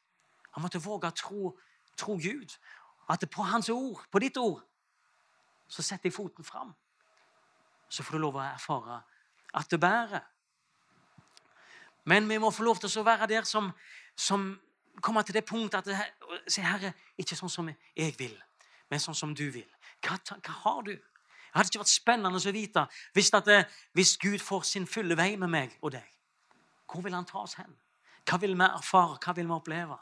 Han 0.57 0.65
måtte 0.65 0.81
våge 0.83 1.07
å 1.07 1.15
tro, 1.15 1.53
tro 1.95 2.17
Gud. 2.19 2.57
At 3.07 3.23
på 3.31 3.45
hans 3.47 3.69
ord, 3.71 4.03
på 4.11 4.19
ditt 4.19 4.35
ord, 4.37 4.59
så 5.71 5.85
setter 5.87 6.11
jeg 6.11 6.17
foten 6.17 6.43
fram. 6.43 6.75
Så 7.87 8.03
får 8.03 8.17
du 8.17 8.25
lov 8.25 8.41
å 8.41 8.43
erfare 8.43 8.99
at 9.55 9.71
det 9.71 9.79
bærer. 9.79 10.27
Men 12.11 12.27
vi 12.27 12.43
må 12.43 12.51
få 12.51 12.67
lov 12.67 12.83
til 12.83 12.91
å 12.99 13.07
være 13.07 13.31
der 13.31 13.47
som, 13.47 13.71
som 14.19 14.49
kommer 14.99 15.23
til 15.23 15.39
det 15.39 15.47
punktet 15.47 15.87
at 15.87 16.43
Si, 16.51 16.59
Herre, 16.59 16.91
ikke 17.15 17.39
sånn 17.39 17.51
som 17.55 17.71
jeg 17.71 18.19
vil, 18.19 18.35
men 18.91 18.99
sånn 18.99 19.15
som 19.15 19.31
du 19.35 19.47
vil. 19.51 19.71
Hva, 20.03 20.19
hva 20.19 20.59
har 20.65 20.83
du? 20.91 20.97
Det 21.47 21.55
hadde 21.55 21.71
ikke 21.71 21.83
vært 21.83 21.93
spennende 21.93 22.39
å 22.39 22.53
vite 22.53 22.85
hvis, 23.15 23.33
at, 23.33 23.47
eh, 23.47 23.65
hvis 23.93 24.17
Gud 24.21 24.39
får 24.43 24.63
sin 24.67 24.87
fulle 24.87 25.17
vei 25.17 25.35
med 25.37 25.49
meg 25.49 25.77
og 25.81 25.91
deg. 25.91 26.05
Hvor 26.87 27.03
vil 27.03 27.15
han 27.15 27.25
ta 27.25 27.39
oss 27.39 27.57
hen? 27.59 27.73
Hva 28.27 28.39
vil 28.41 28.55
vi 28.55 28.63
erfare? 28.63 29.19
Hva 29.23 29.35
vil 29.35 29.47
vi 29.47 29.55
oppleve? 29.55 29.97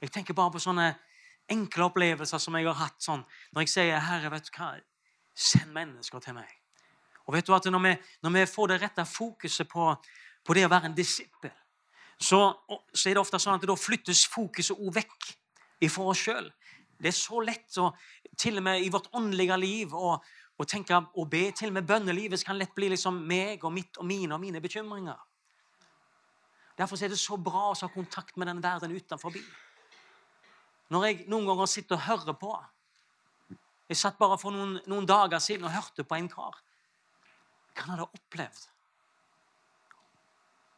Jeg 0.00 0.12
tenker 0.12 0.34
bare 0.34 0.54
på 0.54 0.62
sånne 0.62 0.92
enkle 1.50 1.88
opplevelser 1.88 2.38
som 2.42 2.56
jeg 2.58 2.66
har 2.66 2.78
hatt 2.78 3.02
sånn, 3.02 3.24
når 3.54 3.62
jeg 3.62 3.68
sier 3.68 4.00
'Herre, 4.00 4.30
vet 4.30 4.44
du 4.44 4.58
hva, 4.58 4.80
send 5.34 5.72
mennesker 5.72 6.18
til 6.20 6.34
meg'. 6.34 6.56
Og 7.26 7.34
vet 7.34 7.46
du 7.46 7.54
at 7.54 7.64
Når 7.64 7.82
vi, 7.82 7.96
når 8.22 8.30
vi 8.30 8.46
får 8.46 8.66
det 8.66 8.82
rette 8.82 9.04
fokuset 9.04 9.68
på, 9.68 9.94
på 10.44 10.54
det 10.54 10.66
å 10.66 10.68
være 10.68 10.86
en 10.86 10.94
disippel, 10.94 11.50
så, 12.18 12.54
så, 12.94 13.08
er 13.08 13.14
det 13.14 13.20
ofte 13.20 13.38
sånn 13.38 13.58
at 13.58 13.66
da 13.66 13.74
flyttes 13.76 14.26
fokuset 14.26 14.76
òg 14.78 14.94
vekk 14.94 15.32
ifra 15.84 16.04
oss 16.04 16.22
sjøl. 16.22 16.52
Det 16.96 17.08
er 17.08 17.16
så 17.16 17.40
lett, 17.40 17.68
og 17.78 17.96
til 18.38 18.56
og 18.56 18.62
med 18.62 18.80
i 18.80 18.88
vårt 18.88 19.10
åndelige 19.12 19.58
liv, 19.60 19.92
å, 19.92 20.16
å 20.56 20.64
tenke 20.68 20.96
og 20.96 21.28
be. 21.30 21.50
Til 21.56 21.72
med 21.74 21.86
bønnelivet 21.88 22.44
kan 22.44 22.58
lett 22.58 22.74
bli 22.76 22.90
liksom 22.92 23.18
meg 23.28 23.64
og 23.64 23.74
mitt 23.76 23.98
og 24.00 24.08
mine 24.08 24.36
og 24.36 24.42
mine 24.42 24.62
bekymringer. 24.64 25.18
Derfor 26.76 27.00
er 27.00 27.12
det 27.12 27.20
så 27.20 27.38
bra 27.40 27.70
å 27.70 27.76
ha 27.78 27.88
kontakt 27.92 28.36
med 28.36 28.50
den 28.50 28.62
verden 28.64 28.92
utenfor. 28.92 29.36
Når 30.92 31.06
jeg 31.06 31.26
noen 31.32 31.48
ganger 31.48 31.68
sitter 31.70 31.96
og 31.96 32.06
hører 32.06 32.38
på 32.38 32.54
Jeg 33.86 34.00
satt 34.00 34.16
bare 34.18 34.34
for 34.38 34.50
noen, 34.50 34.80
noen 34.90 35.06
dager 35.06 35.38
siden 35.38 35.64
og 35.68 35.70
hørte 35.70 36.02
på 36.02 36.16
en 36.16 36.28
kar. 36.28 36.56
Hva 37.70 37.84
han 37.84 37.92
hadde 37.94 38.08
opplevd 38.18 38.64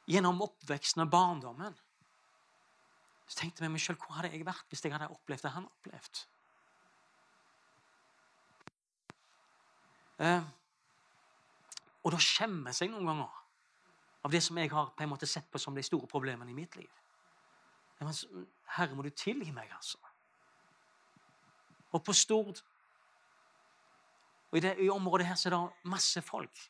gjennom 0.08 0.42
oppveksten 0.44 1.04
og 1.04 1.10
barndommen. 1.12 1.76
Så 3.28 3.42
tenkte 3.42 3.64
jeg 3.64 3.72
meg 3.72 3.82
selv, 3.84 4.00
hvor 4.00 4.18
hadde 4.18 4.32
jeg 4.32 4.44
vært 4.44 4.68
hvis 4.72 4.84
jeg 4.84 4.94
hadde 4.94 5.10
opplevd 5.12 5.44
det 5.44 5.54
han 5.54 5.68
har 5.68 6.20
Eh, 10.18 10.46
og 12.04 12.14
da 12.14 12.20
skjemmes 12.22 12.80
jeg 12.82 12.90
noen 12.92 13.06
ganger 13.06 13.36
av 14.24 14.32
det 14.32 14.40
som 14.44 14.58
jeg 14.58 14.70
har 14.72 14.90
på 14.96 15.04
en 15.04 15.12
måte 15.12 15.28
sett 15.30 15.46
på 15.50 15.60
som 15.62 15.76
de 15.76 15.84
store 15.86 16.08
problemene 16.10 16.50
i 16.50 16.56
mitt 16.56 16.76
liv. 16.76 16.90
Men, 17.98 18.14
Herre, 18.74 18.94
må 18.94 19.02
du 19.02 19.10
tilgi 19.10 19.52
meg, 19.54 19.70
altså. 19.74 19.98
Og 21.92 22.02
på 22.04 22.12
Stord 22.12 22.60
og 24.48 24.58
i, 24.58 24.60
det, 24.64 24.74
i 24.80 24.88
området 24.88 25.26
her 25.28 25.36
så 25.36 25.48
er 25.48 25.54
det 25.54 25.90
masse 25.92 26.22
folk 26.24 26.60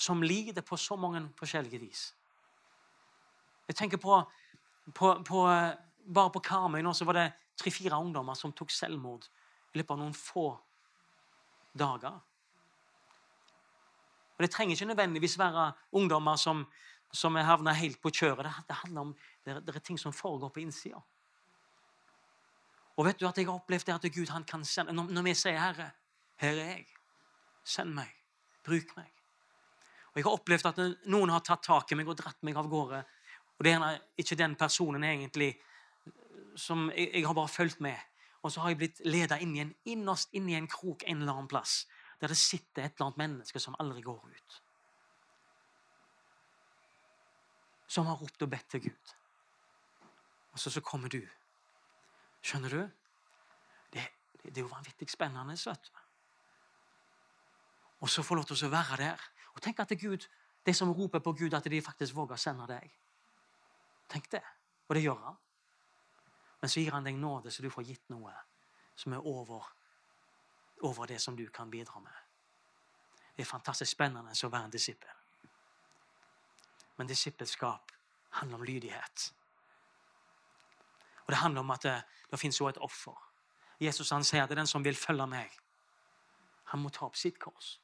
som 0.00 0.22
lider 0.22 0.64
på 0.64 0.78
så 0.80 0.96
mange 0.96 1.20
forskjellige 1.36 1.80
vis. 1.80 2.14
Jeg 3.68 3.76
tenker 3.76 4.00
på, 4.00 4.22
på, 4.94 5.14
på 5.26 5.44
Bare 6.14 6.32
på 6.32 6.40
Karmøy 6.40 6.80
nå 6.82 6.94
så 6.96 7.04
var 7.04 7.18
det 7.18 7.26
tre-fire 7.60 7.98
ungdommer 8.00 8.34
som 8.34 8.54
tok 8.56 8.72
selvmord 8.72 9.26
i 9.74 9.78
løpet 9.78 9.92
av 9.92 9.98
noen 10.00 10.14
få 10.16 10.46
dager. 11.76 12.16
Og 14.40 14.42
Det 14.42 14.50
trenger 14.54 14.72
ikke 14.72 14.88
nødvendigvis 14.88 15.38
være 15.38 15.72
ungdommer 15.92 16.36
som, 16.40 16.64
som 17.12 17.34
havner 17.36 17.76
helt 17.76 18.00
på 18.00 18.08
kjøret. 18.08 18.46
Det, 18.46 18.52
det 18.68 18.76
handler 18.76 19.00
om 19.00 19.16
det, 19.44 19.66
det, 19.66 19.76
er 19.76 19.84
ting 19.84 19.98
som 20.00 20.12
foregår 20.16 20.48
på 20.48 20.60
innsida. 20.60 21.02
Og 22.96 23.04
vet 23.04 23.20
du 23.20 23.26
at 23.28 23.36
jeg 23.36 23.46
har 23.46 23.60
opplevd 23.60 23.84
det 23.86 23.94
at 23.98 24.12
Gud 24.14 24.32
han 24.32 24.44
kan 24.44 24.64
sende 24.64 24.92
Når, 24.92 25.12
når 25.12 25.22
vi 25.22 25.34
sier 25.34 25.58
'Herre, 25.58 25.90
her 26.36 26.52
er 26.52 26.72
jeg. 26.72 26.86
Send 27.64 27.92
meg. 27.92 28.08
Bruk 28.64 28.96
meg.' 28.96 29.12
Og 30.08 30.16
Jeg 30.16 30.24
har 30.24 30.32
opplevd 30.32 30.66
at 30.66 30.96
noen 31.04 31.28
har 31.28 31.40
tatt 31.40 31.62
tak 31.62 31.92
i 31.92 31.94
meg 31.94 32.08
og 32.08 32.16
dratt 32.16 32.42
meg 32.42 32.56
av 32.56 32.68
gårde 32.68 33.04
og 33.60 33.64
det 33.64 33.72
er 33.76 33.98
ikke 34.16 34.38
den 34.40 34.54
personen 34.56 35.04
egentlig 35.04 35.58
som 36.56 36.90
jeg, 36.96 37.10
jeg 37.14 37.26
har 37.26 37.34
bare 37.34 37.48
fulgt 37.48 37.80
med. 37.80 37.96
Og 38.42 38.52
så 38.52 38.60
har 38.60 38.72
jeg 38.72 38.78
blitt 38.80 39.02
leda 39.04 39.36
inn 39.36 39.52
i 39.56 39.60
en, 39.60 39.74
innerst 39.84 40.32
inn 40.32 40.48
i 40.48 40.56
en 40.56 40.68
krok 40.68 41.04
en 41.06 41.20
eller 41.20 41.32
annen 41.34 41.48
plass 41.48 41.84
der 42.20 42.28
det 42.28 42.36
sitter 42.36 42.84
et 42.84 42.92
eller 42.92 43.06
annet 43.06 43.22
menneske 43.22 43.60
som 43.60 43.76
aldri 43.80 44.02
går 44.04 44.20
ut. 44.28 44.62
Som 47.88 48.06
har 48.06 48.20
ropt 48.20 48.42
og 48.42 48.50
bedt 48.50 48.68
til 48.70 48.82
Gud. 48.88 49.14
Og 50.52 50.58
så, 50.58 50.70
så 50.70 50.80
kommer 50.80 51.08
du. 51.08 51.22
Skjønner 52.42 52.68
du? 52.68 52.82
Det, 53.92 54.04
det, 54.32 54.42
det 54.42 54.58
er 54.58 54.66
jo 54.66 54.72
vanvittig 54.74 55.10
spennende. 55.10 55.56
Vet. 55.66 55.90
Og 58.00 58.08
så 58.10 58.22
få 58.22 58.36
lov 58.38 58.46
til 58.48 58.66
å 58.66 58.72
være 58.72 59.00
der. 59.00 59.26
Og 59.54 59.62
tenk 59.64 59.80
at 59.80 59.90
det 59.90 59.98
er 59.98 60.08
Gud, 60.08 60.28
de 60.66 60.74
som 60.74 60.92
roper 60.92 61.22
på 61.24 61.32
Gud, 61.32 61.54
at 61.54 61.64
de 61.64 61.82
faktisk 61.82 62.14
våger 62.14 62.36
å 62.36 62.40
sende 62.40 62.68
deg. 62.70 62.92
Tenk 64.10 64.30
det. 64.32 64.44
Og 64.88 64.96
det 64.96 65.04
gjør 65.04 65.20
han. 65.24 65.36
Men 66.60 66.70
så 66.70 66.82
gir 66.82 66.92
han 66.92 67.06
deg 67.06 67.16
nåde, 67.16 67.50
så 67.50 67.62
du 67.64 67.70
får 67.72 67.88
gitt 67.88 68.08
noe 68.12 68.34
som 68.98 69.14
er 69.16 69.26
over, 69.26 69.64
over 70.80 71.06
det 71.06 71.20
som 71.20 71.36
du 71.36 71.46
kan 71.48 71.70
bidra 71.70 72.00
med. 72.00 72.12
Det 73.36 73.42
er 73.42 73.48
fantastisk 73.48 73.92
spennende 73.92 74.32
å 74.32 74.50
være 74.52 74.64
en 74.64 74.72
disippel. 74.74 75.16
Men 76.96 77.08
disippelskap 77.08 77.92
handler 78.30 78.58
om 78.58 78.64
lydighet. 78.64 79.32
Og 81.24 81.32
det 81.32 81.36
handler 81.36 81.60
om 81.60 81.70
at 81.70 81.82
det, 81.82 81.96
det 82.30 82.40
fins 82.40 82.60
jo 82.60 82.68
et 82.68 82.78
offer. 82.78 83.16
Jesus 83.80 84.10
han 84.10 84.24
sier 84.24 84.42
at 84.42 84.50
det 84.50 84.58
er 84.58 84.62
den 84.62 84.68
som 84.70 84.84
vil 84.84 84.96
følge 84.96 85.26
meg, 85.26 85.54
han 86.70 86.82
må 86.82 86.90
ta 86.94 87.06
opp 87.06 87.16
sitt 87.18 87.38
kors 87.42 87.78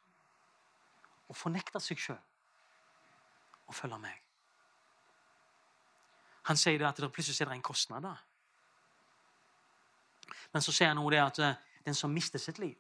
og 1.27 1.35
fornekte 1.35 1.81
seg 1.83 1.99
sjøl 1.99 2.21
og 3.67 3.75
følge 3.75 3.99
meg. 3.99 4.21
Han 6.47 6.59
sier 6.61 6.85
at 6.87 7.01
det 7.03 7.11
plutselig 7.11 7.41
er 7.43 7.51
det 7.51 7.57
en 7.57 7.65
kostnad. 7.67 8.07
Men 10.53 10.63
så 10.63 10.73
sier 10.73 10.93
han 10.93 11.01
også 11.03 11.15
det 11.17 11.23
at 11.25 11.41
eh, 11.43 11.65
den 11.89 11.95
som 11.95 12.13
mister 12.15 12.39
sitt 12.39 12.61
liv, 12.63 12.77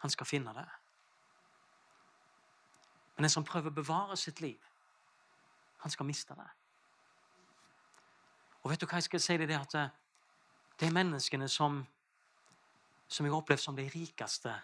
han 0.00 0.10
skal 0.10 0.26
finne 0.26 0.54
det. 0.54 0.66
Men 3.16 3.22
den 3.22 3.30
som 3.30 3.44
prøver 3.44 3.68
å 3.68 3.74
bevare 3.74 4.16
sitt 4.16 4.40
liv, 4.40 4.60
han 5.80 5.92
skal 5.92 6.08
miste 6.08 6.36
det. 6.36 6.48
Og 8.62 8.70
vet 8.70 8.80
du 8.80 8.86
hva 8.86 9.00
jeg 9.00 9.08
skal 9.08 9.20
si 9.20 9.36
det, 9.40 9.50
er 9.50 9.60
at 9.60 9.76
eh, 9.76 9.92
de 10.80 10.90
menneskene 10.92 11.48
som, 11.48 11.80
som 13.08 13.26
jeg 13.26 13.32
har 13.32 13.40
opplevd 13.40 13.64
som 13.64 13.76
de 13.76 13.88
rikeste 13.92 14.56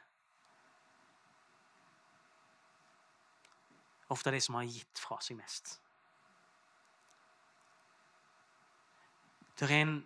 Ofte 4.07 4.31
de 4.31 4.38
som 4.38 4.55
har 4.55 4.68
gitt 4.70 5.01
fra 5.03 5.16
seg 5.18 5.35
mest. 5.35 5.81
Det 9.59 9.66
er 9.66 9.81
en 9.81 9.96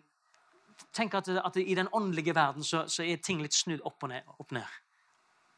Tenk 0.97 1.15
at, 1.15 1.29
at 1.29 1.57
i 1.61 1.75
den 1.77 1.91
åndelige 1.93 2.35
verden 2.35 2.65
så, 2.65 2.87
så, 2.89 3.03
er 3.05 3.21
ting 3.21 3.43
litt 3.43 3.55
snudd 3.55 3.83
opp 3.85 4.03
og 4.03 4.09
ned. 4.09 4.31
Opp 4.41 4.55
ned. 4.57 4.79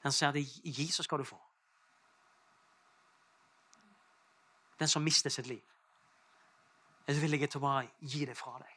Den 0.02 0.12
sier 0.12 0.28
at 0.28 0.38
gi, 0.64 0.86
så 0.90 1.02
skal 1.02 1.18
du 1.18 1.24
få. 1.24 1.38
Den 4.78 4.88
som 4.88 5.02
mister 5.02 5.30
sitt 5.30 5.46
liv, 5.46 5.62
er 7.06 7.20
villig 7.20 7.48
til 7.50 7.60
å 7.60 7.66
bare 7.66 7.86
gi 8.00 8.24
det 8.26 8.36
fra 8.38 8.56
deg. 8.58 8.74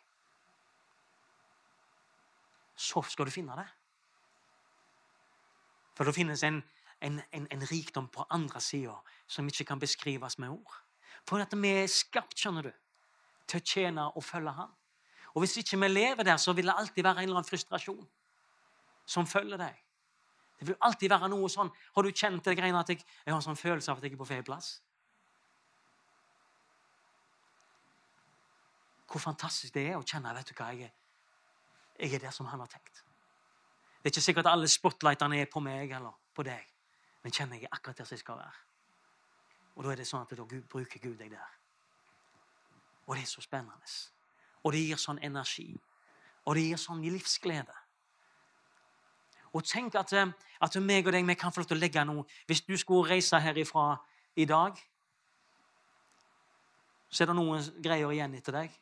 Så 2.76 3.02
skal 3.10 3.26
du 3.26 3.34
finne 3.34 3.56
det. 3.58 3.68
For 5.96 6.04
det 6.04 6.16
finnes 6.16 6.44
en, 6.44 6.60
en, 7.02 7.22
en, 7.32 7.48
en 7.52 7.68
rikdom 7.72 8.10
på 8.12 8.26
andre 8.30 8.62
sida 8.62 8.96
som 9.28 9.48
ikke 9.48 9.66
kan 9.72 9.80
beskrives 9.80 10.38
med 10.38 10.50
ord. 10.50 10.82
For 11.26 11.42
at 11.42 11.54
vi 11.58 11.72
er 11.72 11.88
skapt 11.90 12.38
skjønner 12.38 12.68
du, 12.68 12.74
til 13.48 13.62
å 13.62 13.66
tjene 13.66 14.10
og 14.18 14.26
følge 14.26 14.52
Han. 14.58 14.74
Og 15.36 15.44
Hvis 15.44 15.58
ikke 15.62 15.80
vi 15.80 15.88
lever 15.88 16.24
der, 16.24 16.38
så 16.38 16.54
vil 16.54 16.68
det 16.68 16.76
alltid 16.78 17.04
være 17.04 17.22
en 17.22 17.30
eller 17.30 17.42
annen 17.42 17.50
frustrasjon 17.50 18.06
som 19.06 19.28
følger 19.28 19.60
deg. 19.62 19.85
Det 20.66 20.74
vil 20.74 20.82
alltid 20.82 21.12
være 21.14 21.30
noe 21.30 21.50
sånn 21.52 21.70
Har 21.70 22.04
du 22.04 22.10
kjent 22.10 22.42
det 22.46 22.56
greiene 22.58 22.80
at 22.82 22.90
jeg, 22.90 23.04
jeg 23.22 23.30
har 23.30 23.38
en 23.38 23.46
sånn 23.46 23.60
følelse 23.60 23.92
av 23.92 24.00
at 24.00 24.08
jeg 24.08 24.16
er 24.16 24.18
på 24.18 24.26
feil 24.26 24.44
plass? 24.46 24.70
Hvor 29.06 29.22
fantastisk 29.22 29.76
det 29.76 29.84
er 29.92 30.00
å 30.00 30.04
kjenne 30.04 30.34
vet 30.34 30.50
du 30.50 30.56
hva, 30.58 30.72
jeg 30.74 30.90
er, 30.90 30.96
jeg 32.02 32.18
er 32.18 32.24
der 32.26 32.34
som 32.34 32.50
han 32.50 32.64
har 32.64 32.72
tenkt. 32.72 33.04
Det 34.02 34.10
er 34.10 34.16
ikke 34.16 34.26
sikkert 34.26 34.48
at 34.48 34.58
alle 34.58 34.68
spotlightene 34.68 35.38
er 35.44 35.52
på 35.54 35.62
meg 35.64 35.94
eller 35.94 36.18
på 36.36 36.44
deg, 36.44 36.66
men 37.22 37.36
kjenner 37.38 37.62
jeg 37.62 37.70
akkurat 37.70 38.02
der 38.02 38.10
som 38.10 38.18
jeg 38.18 38.24
skal 38.26 38.42
være. 38.42 38.66
Og 39.76 39.86
da 39.86 39.94
er 39.94 40.02
det 40.02 40.10
sånn 40.10 40.26
at 40.26 40.34
da 40.34 40.50
bruker 40.50 41.04
Gud 41.04 41.16
deg 41.22 41.32
der. 41.38 41.56
Og 43.06 43.16
det 43.16 43.28
er 43.28 43.30
så 43.30 43.46
spennende. 43.46 43.96
Og 44.66 44.74
det 44.74 44.82
gir 44.82 45.00
sånn 45.00 45.22
energi. 45.22 45.70
Og 46.50 46.58
det 46.58 46.66
gir 46.66 46.82
sånn 46.82 47.06
livsglede. 47.06 47.78
Og 49.56 49.64
tenk 49.64 49.96
at, 49.96 50.14
eh, 50.14 50.32
at 50.62 50.76
meg 50.84 51.08
og 51.08 51.14
deg 51.16 51.26
vi 51.28 51.36
kan 51.40 51.52
få 51.52 51.62
lov 51.62 51.70
til 51.70 51.78
å 51.78 51.80
legge 51.80 52.04
noe 52.06 52.26
Hvis 52.48 52.66
du 52.68 52.76
skulle 52.78 53.10
reise 53.10 53.40
herifra 53.40 53.96
i 54.36 54.46
dag, 54.46 54.76
så 57.10 57.24
er 57.24 57.28
det 57.28 57.36
noen 57.36 57.62
greier 57.80 58.12
igjen 58.12 58.34
etter 58.36 58.52
deg. 58.52 58.74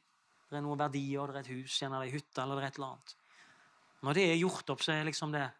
Det 0.49 0.57
er 0.57 0.63
noen 0.65 0.79
verdier, 0.79 1.27
det 1.27 1.35
er 1.35 1.39
et 1.43 1.51
hus, 1.53 1.75
gjerne 1.77 1.99
er 2.01 2.09
hytte 2.09 2.41
eller 2.41 2.57
det 2.57 2.63
er 2.63 2.67
et 2.71 2.79
eller 2.79 2.87
annet. 2.87 3.15
Når 4.03 4.17
det 4.17 4.23
er 4.31 4.41
gjort 4.41 4.69
opp, 4.73 4.81
så 4.81 4.95
er 4.95 5.05
liksom 5.05 5.31
det 5.31 5.51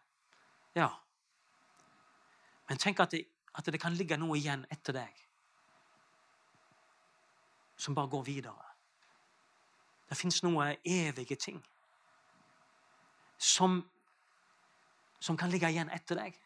Ja. 0.74 0.90
Men 2.68 2.78
tenk 2.78 3.00
at 3.00 3.10
det, 3.10 3.26
at 3.54 3.64
det 3.64 3.80
kan 3.80 3.94
ligge 3.94 4.16
noe 4.18 4.36
igjen 4.36 4.66
etter 4.72 4.96
deg 4.96 5.20
som 7.76 7.94
bare 7.94 8.10
går 8.10 8.24
videre. 8.26 8.74
Det 10.08 10.16
fins 10.16 10.42
noe 10.42 10.76
evige 10.84 11.36
ting 11.36 11.60
som, 13.38 13.82
som 15.24 15.38
kan 15.40 15.52
ligge 15.52 15.70
igjen 15.72 15.92
etter 15.94 16.18
deg. 16.20 16.36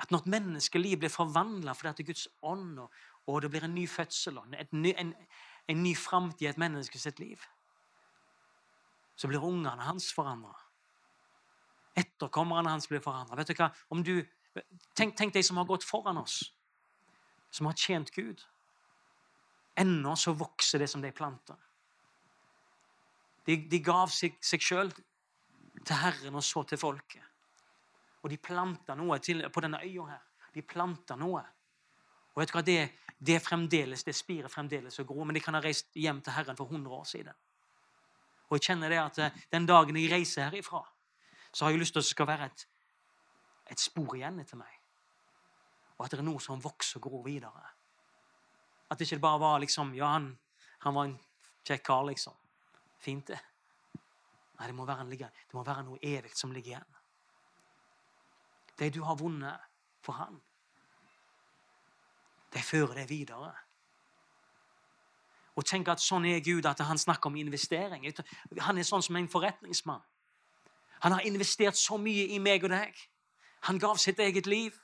At 0.00 0.12
når 0.12 0.24
et 0.24 0.32
menneskeliv 0.34 1.00
blir 1.00 1.12
forvandla 1.12 1.74
fordi 1.76 1.92
at 1.92 2.06
Guds 2.10 2.26
ånd, 2.46 2.78
og, 2.80 2.92
og 3.28 3.40
det 3.42 3.50
blir 3.52 3.64
en 3.64 3.76
ny 3.76 3.86
fødsel 3.88 4.40
og 4.40 4.48
en, 4.52 4.84
en, 4.90 5.14
en 5.68 5.82
ny 5.82 5.94
framtid 5.96 6.46
i 6.46 6.50
et 6.50 6.60
menneske 6.60 7.00
sitt 7.00 7.20
liv, 7.22 7.40
så 9.16 9.28
blir 9.28 9.44
ungene 9.44 9.84
hans 9.84 10.08
forandra. 10.16 10.54
Etterkommerne 11.96 12.72
hans 12.72 12.88
blir 12.88 13.02
forandra. 13.04 13.44
Tenk, 14.96 15.16
tenk 15.16 15.34
de 15.34 15.42
som 15.44 15.60
har 15.60 15.68
gått 15.68 15.84
foran 15.84 16.20
oss, 16.20 16.42
som 17.52 17.68
har 17.68 17.76
tjent 17.76 18.12
Gud. 18.16 18.40
Ennå 19.80 20.16
så 20.16 20.32
vokser 20.36 20.80
det 20.80 20.88
som 20.92 21.04
de 21.04 21.12
planter. 21.12 21.58
De, 23.44 23.56
de 23.68 23.80
gav 23.84 24.12
seg 24.12 24.36
sjøl 24.40 24.92
til 24.92 25.96
Herren 25.96 26.36
og 26.36 26.44
så 26.44 26.64
til 26.68 26.80
folket. 26.80 27.29
Og 28.22 28.30
de 28.30 28.36
planta 28.36 28.94
noe 28.98 29.18
til, 29.24 29.42
på 29.48 29.62
denne 29.64 29.80
øya 29.84 30.06
her. 30.10 30.24
De 30.54 30.62
planta 30.66 31.16
noe. 31.16 31.42
Og 32.34 32.42
vet 32.42 32.50
du 32.50 32.56
hva, 32.56 32.64
det, 32.66 32.80
det 33.18 33.38
fremdeles, 33.42 34.04
det 34.06 34.14
spirer 34.16 34.52
fremdeles 34.52 34.98
og 35.02 35.08
gror, 35.08 35.26
men 35.28 35.36
de 35.36 35.42
kan 35.44 35.56
ha 35.56 35.62
reist 35.64 35.94
hjem 35.98 36.20
til 36.24 36.36
Herren 36.36 36.58
for 36.58 36.70
100 36.70 36.94
år 36.96 37.08
siden. 37.08 37.38
Og 38.50 38.58
jeg 38.58 38.66
kjenner 38.70 38.90
det 38.90 38.98
at 38.98 39.18
eh, 39.22 39.40
den 39.52 39.66
dagen 39.66 39.96
jeg 39.98 40.10
reiser 40.10 40.48
herifra, 40.48 40.82
så 41.52 41.64
har 41.64 41.74
jeg 41.74 41.82
lyst 41.82 41.94
til 41.94 42.02
at 42.02 42.06
det 42.06 42.14
skal 42.14 42.28
være 42.30 42.46
et, 42.50 42.66
et 43.74 43.82
spor 43.82 44.14
igjen 44.18 44.40
etter 44.42 44.58
meg. 44.58 44.78
Og 45.98 46.06
at 46.06 46.14
det 46.14 46.22
er 46.22 46.26
noe 46.26 46.42
som 46.42 46.62
vokser 46.62 46.98
og 46.98 47.06
gror 47.06 47.26
videre. 47.26 47.74
At 48.90 48.98
det 48.98 49.06
ikke 49.06 49.22
bare 49.22 49.42
var 49.42 49.60
liksom 49.62 49.94
Ja, 49.94 50.14
han, 50.16 50.32
han 50.82 50.96
var 50.96 51.10
en 51.10 51.18
kjekk 51.66 51.84
kar, 51.86 52.06
liksom. 52.08 52.34
Fint, 53.00 53.30
det. 53.30 53.38
Nei, 54.58 54.66
det 54.66 54.74
må, 54.76 54.84
være 54.84 55.06
det 55.08 55.54
må 55.56 55.62
være 55.64 55.86
noe 55.86 56.00
evig 56.02 56.34
som 56.36 56.52
ligger 56.52 56.74
igjen. 56.74 56.99
Det 58.80 58.94
du 58.94 59.02
har 59.04 59.18
vunnet 59.20 59.60
for 60.00 60.16
han, 60.16 60.40
de 62.54 62.62
fører 62.64 63.02
deg 63.02 63.10
videre. 63.10 63.52
Og 65.58 65.66
tenk 65.66 65.90
at 65.92 66.00
Sånn 66.00 66.24
er 66.24 66.40
Gud, 66.40 66.66
at 66.66 66.80
han 66.80 66.98
snakker 66.98 67.28
om 67.28 67.36
investering. 67.36 68.06
Han 68.64 68.78
er 68.78 68.86
sånn 68.88 69.04
som 69.04 69.18
en 69.18 69.28
forretningsmann. 69.28 70.02
Han 71.04 71.12
har 71.12 71.26
investert 71.28 71.76
så 71.76 71.98
mye 72.00 72.26
i 72.34 72.38
meg 72.42 72.64
og 72.64 72.72
deg. 72.72 72.96
Han 73.68 73.78
gav 73.80 74.00
sitt 74.00 74.18
eget 74.20 74.48
liv. 74.48 74.76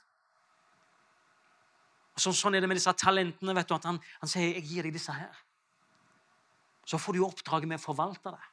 Så, 2.16 2.32
sånn 2.32 2.56
er 2.56 2.64
det 2.64 2.68
med 2.68 2.78
disse 2.78 2.92
talentene. 2.96 3.54
vet 3.54 3.68
du, 3.68 3.74
at 3.74 3.84
Han, 3.84 4.00
han 4.20 4.28
sier 4.28 4.54
'Jeg 4.54 4.64
gir 4.64 4.82
deg 4.82 4.92
disse 4.92 5.12
her'. 5.12 5.42
Så 6.86 6.98
får 6.98 7.12
du 7.12 7.24
oppdraget 7.24 7.68
med 7.68 7.78
å 7.80 7.82
forvalte 7.82 8.30
det. 8.30 8.44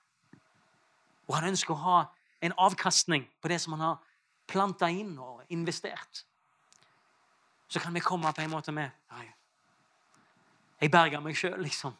Og 1.27 1.35
han 1.35 1.49
ønsker 1.49 1.73
å 1.73 1.83
ha 1.83 2.05
en 2.41 2.53
avkastning 2.57 3.29
på 3.41 3.47
det 3.47 3.61
som 3.61 3.73
han 3.73 3.81
har 3.81 3.99
planta 4.47 4.89
inn 4.91 5.15
og 5.21 5.43
investert. 5.53 6.25
Så 7.67 7.79
kan 7.79 7.93
vi 7.93 8.03
komme 8.03 8.33
på 8.33 8.43
en 8.43 8.53
måte 8.53 8.75
med 8.75 8.91
jeg 10.83 10.91
berger 10.91 11.21
meg 11.23 11.37
sjøl, 11.39 11.61
liksom. 11.63 11.93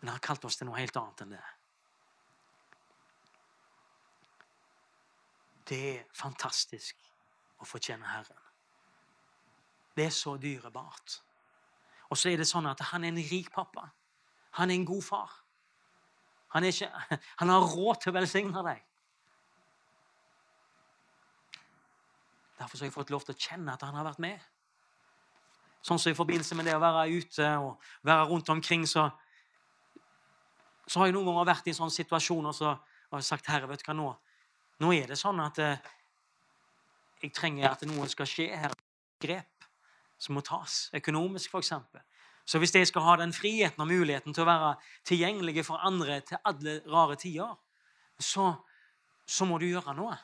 Men 0.00 0.08
han 0.10 0.16
har 0.16 0.24
kalt 0.26 0.44
oss 0.48 0.58
til 0.58 0.66
noe 0.66 0.80
helt 0.80 0.96
annet 0.98 1.20
enn 1.22 1.34
det. 1.36 1.42
Det 5.70 5.78
er 5.92 6.00
fantastisk 6.18 6.98
å 7.62 7.68
fortjene 7.68 8.10
Herren. 8.10 8.42
Det 9.94 10.08
er 10.08 10.12
så 10.12 10.34
dyrebart. 10.42 11.20
Og 12.10 12.18
så 12.18 12.32
er 12.32 12.42
det 12.42 12.48
sånn 12.50 12.66
at 12.66 12.82
han 12.90 13.06
er 13.06 13.14
en 13.14 13.22
rik 13.30 13.52
pappa. 13.54 13.86
Han 14.58 14.74
er 14.74 14.80
en 14.80 14.90
god 14.90 15.06
far. 15.06 15.38
Han, 16.56 16.66
ikke, 16.66 16.90
han 17.40 17.54
har 17.54 17.70
råd 17.70 18.02
til 18.02 18.10
å 18.10 18.18
velsigne 18.18 18.66
deg. 18.66 18.82
Derfor 22.58 22.78
har 22.78 22.88
jeg 22.88 22.94
fått 22.94 23.12
lov 23.12 23.24
til 23.26 23.34
å 23.34 23.40
kjenne 23.46 23.74
at 23.74 23.82
han 23.82 23.96
har 23.98 24.06
vært 24.06 24.22
med. 24.22 24.42
Sånn 25.84 26.00
som 26.00 26.12
I 26.12 26.16
forbindelse 26.16 26.56
med 26.56 26.68
det 26.68 26.76
å 26.76 26.82
være 26.82 27.08
ute 27.12 27.48
og 27.60 27.88
være 28.06 28.28
rundt 28.30 28.48
omkring, 28.54 28.86
så, 28.88 29.08
så 30.86 31.00
har 31.00 31.10
jeg 31.10 31.16
noen 31.16 31.28
ganger 31.28 31.50
vært 31.50 31.66
i 31.68 31.74
en 31.74 31.80
sånn 31.82 31.92
situasjon 31.92 32.48
og 32.48 32.56
så 32.56 32.72
har 33.14 33.26
sagt 33.26 33.50
Herre, 33.52 33.68
vet 33.70 33.82
du 33.82 33.90
hva 33.90 33.96
nå? 33.98 34.08
Nå 34.82 34.94
er 34.96 35.12
det 35.12 35.18
sånn 35.20 35.42
at 35.44 35.60
eh, 35.62 35.92
jeg 37.22 37.34
trenger 37.36 37.70
at 37.70 37.84
noe 37.88 38.08
skal 38.10 38.28
skje 38.28 38.48
her. 38.58 38.72
Grep 39.22 39.54
som 40.20 40.36
må 40.36 40.42
tas, 40.44 40.88
økonomisk 40.96 41.52
f.eks. 41.52 41.72
Så 42.44 42.60
hvis 42.60 42.74
jeg 42.74 42.88
skal 42.88 43.04
ha 43.06 43.14
den 43.20 43.32
friheten 43.32 43.80
og 43.80 43.88
muligheten 43.88 44.34
til 44.34 44.44
å 44.44 44.48
være 44.48 44.74
tilgjengelige 45.08 45.64
for 45.64 45.80
andre 45.84 46.18
til 46.28 46.40
alle 46.44 46.78
rare 46.90 47.16
tider, 47.20 47.54
så, 48.20 48.50
så 49.26 49.48
må 49.48 49.58
du 49.60 49.66
gjøre 49.70 49.94
noe. 49.96 50.16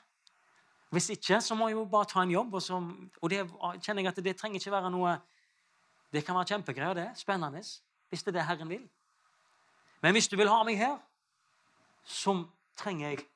Hvis 0.90 1.08
ikke, 1.14 1.40
så 1.40 1.54
må 1.54 1.68
jeg 1.68 1.76
jo 1.78 1.84
bare 1.86 2.08
ta 2.10 2.22
en 2.22 2.30
jobb. 2.30 2.54
Og, 2.54 2.62
så, 2.62 2.78
og 3.22 3.30
det 3.30 3.44
kjenner 3.84 4.02
jeg 4.02 4.10
at 4.10 4.24
det 4.24 4.36
trenger 4.36 4.58
ikke 4.58 4.74
være 4.74 4.90
noe 4.90 5.18
Det 6.10 6.24
kan 6.26 6.34
være 6.34 6.50
kjempegreier, 6.50 6.94
det. 6.94 7.10
Spennende. 7.14 7.62
Hvis 8.10 8.22
det 8.26 8.32
er 8.32 8.40
det 8.40 8.46
Herren 8.46 8.68
vil. 8.68 8.88
Men 10.02 10.12
hvis 10.12 10.28
du 10.28 10.36
vil 10.36 10.48
ha 10.50 10.62
meg 10.66 10.80
her, 10.80 10.96
så 12.02 12.34
trenger 12.76 13.12
jeg 13.12 13.26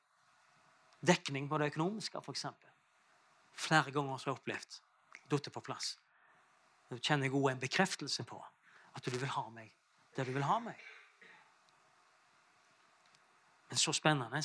dekning 1.05 1.47
på 1.49 1.57
det 1.57 1.69
økonomiske, 1.71 2.19
f.eks. 2.19 2.45
Flere 3.55 3.91
ganger 3.91 4.11
har 4.11 4.25
jeg 4.25 4.35
opplevd 4.35 4.79
datt 5.31 5.47
på 5.53 5.63
plass. 5.63 5.93
Da 6.89 6.97
kjenner 6.99 7.29
jeg 7.29 7.37
òg 7.37 7.53
en 7.53 7.61
bekreftelse 7.61 8.25
på 8.27 8.41
at 8.95 9.07
du 9.07 9.15
vil 9.17 9.31
ha 9.31 9.47
meg 9.53 9.71
der 10.15 10.27
du 10.27 10.31
vil 10.31 10.43
ha 10.47 10.59
meg. 10.63 10.79
Men 13.69 13.79
så 13.79 13.93
spennende 13.95 14.39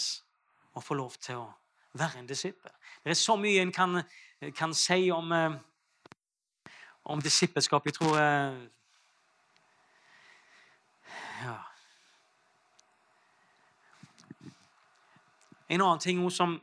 å 0.75 0.83
få 0.83 0.96
lov 0.99 1.18
til 1.23 1.38
å 1.38 1.49
være 1.92 2.18
en 2.18 2.26
disippel. 2.26 2.70
Det 3.05 3.11
er 3.11 3.14
så 3.14 3.37
mye 3.37 3.62
en 3.62 3.72
kan, 3.72 4.03
kan 4.57 4.74
si 4.74 5.11
om, 5.11 5.33
eh, 5.33 5.57
om 7.05 7.22
disippelskap. 7.22 7.87
Jeg 7.87 7.94
tror 7.94 8.18
eh, 8.18 8.68
Ja. 11.40 11.57
En 15.68 15.81
annen 15.81 15.98
ting 15.98 16.31
som, 16.31 16.61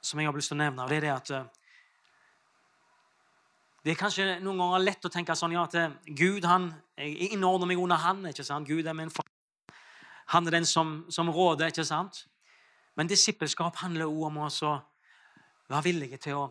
som 0.00 0.20
jeg 0.20 0.28
har 0.28 0.36
lyst 0.36 0.48
til 0.48 0.56
å 0.56 0.62
nevne, 0.62 0.86
det 0.88 0.96
er 0.96 1.04
det 1.04 1.12
at 1.12 1.30
eh, 1.30 1.44
det 3.84 3.92
er 3.92 3.98
kanskje 4.00 4.38
noen 4.40 4.62
ganger 4.62 4.80
lett 4.80 5.04
å 5.04 5.10
tenke 5.12 5.36
sånn 5.36 5.52
ja, 5.52 5.66
at 5.68 5.98
Gud 6.16 6.46
han, 6.48 6.70
Jeg 6.96 7.34
innordner 7.34 7.68
meg 7.68 7.78
under 7.82 8.00
Han. 8.00 8.22
ikke 8.30 8.44
sant? 8.46 8.68
Gud 8.68 8.86
er 8.86 8.94
min 8.96 9.10
far. 9.10 9.26
Han 10.32 10.46
er 10.46 10.56
den 10.56 10.64
som, 10.64 11.04
som 11.10 11.28
råder. 11.28 11.66
ikke 11.66 11.84
sant? 11.84 12.22
Men 12.94 13.10
disippelskap 13.10 13.76
handler 13.82 14.06
også 14.06 14.26
om 14.26 14.38
å 14.42 14.74
være 15.68 15.84
villige 15.86 16.18
til 16.22 16.38
å, 16.38 16.44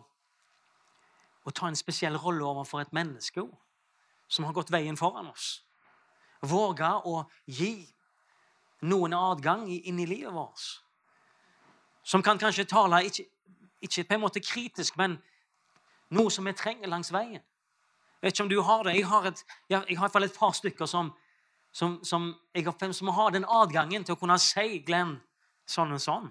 å 1.44 1.50
ta 1.50 1.68
en 1.68 1.78
spesiell 1.78 2.18
rolle 2.20 2.44
overfor 2.44 2.82
et 2.82 2.92
menneske 2.92 3.44
som 4.28 4.44
har 4.44 4.56
gått 4.56 4.72
veien 4.72 4.96
foran 4.96 5.30
oss. 5.30 5.62
Våge 6.44 6.90
å 7.08 7.22
gi 7.46 7.86
noen 8.84 9.14
adgang 9.16 9.64
inn 9.70 10.00
i 10.00 10.06
livet 10.06 10.34
vårt. 10.34 10.64
Som 12.04 12.22
kan 12.22 12.38
kanskje 12.38 12.66
tale 12.68 13.00
ikke, 13.08 13.24
ikke 13.80 14.04
på 14.04 14.16
en 14.16 14.24
måte 14.26 14.42
kritisk, 14.44 14.98
men 15.00 15.16
noe 16.12 16.30
som 16.30 16.44
vi 16.44 16.52
trenger 16.52 16.90
langs 16.92 17.12
veien. 17.12 17.40
Jeg 17.40 18.26
vet 18.26 18.34
ikke 18.34 18.44
om 18.44 18.50
du 18.50 18.60
har 18.64 18.84
det. 18.84 18.96
Jeg 18.96 19.06
har, 19.08 19.26
et, 19.28 19.44
jeg 19.68 19.78
har 19.78 19.90
i 19.92 19.96
hvert 20.00 20.12
fall 20.12 20.24
et 20.24 20.36
par 20.36 20.52
stykker 20.56 20.88
som, 20.88 21.12
som, 21.72 21.96
som, 22.04 22.30
jeg 22.54 22.94
som 22.96 23.08
har 23.16 23.32
den 23.32 23.44
adgangen 23.48 24.04
til 24.04 24.16
å 24.16 24.20
kunne 24.20 24.38
si 24.40 24.80
Glenn 24.84 25.18
sånn 25.66 25.94
og 25.96 26.02
sånn. 26.02 26.28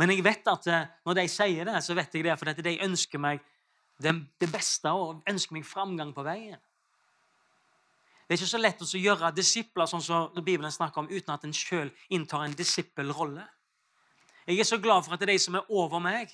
Men 0.00 0.14
jeg 0.14 0.24
vet 0.24 0.46
at 0.48 0.66
eh, 0.70 0.88
når 1.04 1.18
de 1.18 1.26
sier 1.28 1.68
det, 1.68 1.76
så 1.84 1.94
vet 1.98 2.14
jeg 2.14 2.24
det 2.24 2.36
fordi 2.40 2.64
de 2.64 2.76
ønsker 2.86 3.20
meg 3.20 3.42
det, 4.00 4.48
beste 4.48 4.92
og 4.96 5.22
ønsker 5.28 5.58
meg 5.58 5.66
framgang 5.68 6.14
på 6.16 6.24
veien. 6.24 6.58
Det 8.24 8.36
er 8.36 8.38
ikke 8.38 8.52
så 8.52 8.60
lett 8.60 8.82
å 8.82 8.88
gjøre 9.00 9.32
disipler 9.34 9.88
sånn 9.90 10.04
som 10.04 10.36
Bibelen 10.38 10.72
snakker 10.72 11.02
om, 11.02 11.10
uten 11.10 11.34
at 11.34 11.44
en 11.44 11.56
sjøl 11.56 11.90
inntar 12.14 12.46
en 12.46 12.54
disippelrolle. 12.56 13.44
Jeg 14.46 14.62
er 14.62 14.68
så 14.68 14.78
glad 14.78 15.04
for 15.04 15.14
at 15.14 15.20
det 15.20 15.28
er 15.28 15.34
de 15.34 15.42
som 15.42 15.58
er 15.58 15.68
over 15.68 16.00
meg, 16.02 16.32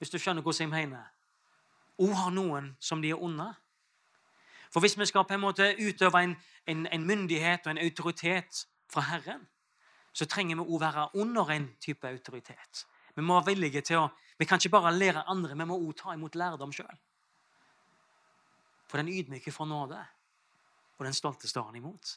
hvis 0.00 0.10
du 0.10 0.18
skjønner 0.18 0.42
hvordan 0.42 0.64
jeg 0.64 0.72
mener, 0.72 1.04
òg 2.00 2.16
har 2.18 2.32
noen 2.34 2.72
som 2.82 3.04
de 3.04 3.12
er 3.14 3.20
under. 3.22 3.54
For 4.72 4.82
hvis 4.82 4.98
vi 4.98 5.06
skal 5.06 5.28
på 5.28 5.36
en 5.36 5.44
måte 5.44 5.68
utøve 5.78 6.24
en, 6.24 6.34
en, 6.66 6.86
en 6.90 7.06
myndighet 7.06 7.68
og 7.68 7.76
en 7.76 7.84
autoritet 7.84 8.64
fra 8.90 9.04
Herren, 9.12 9.44
så 10.14 10.26
trenger 10.30 10.60
vi 10.60 10.66
òg 10.66 10.80
være 10.80 11.08
under 11.20 11.50
en 11.50 11.66
type 11.82 12.08
autoritet. 12.08 12.84
Vi 13.14 13.22
må 13.22 13.34
være 13.40 13.54
villige 13.54 13.82
til 13.82 14.02
å, 14.02 14.08
vi 14.38 14.46
kan 14.46 14.62
ikke 14.62 14.76
bare 14.76 14.94
lære 14.94 15.26
andre, 15.30 15.56
vi 15.58 15.66
må 15.66 15.78
òg 15.78 15.96
ta 15.98 16.14
imot 16.14 16.38
lærdom 16.38 16.72
sjøl. 16.74 17.00
For 18.86 19.02
den 19.02 19.10
ydmyke 19.10 19.52
får 19.52 19.66
nåde, 19.66 19.98
og 20.98 21.06
den 21.06 21.16
stolte 21.16 21.50
står 21.50 21.70
han 21.70 21.80
imot. 21.80 22.14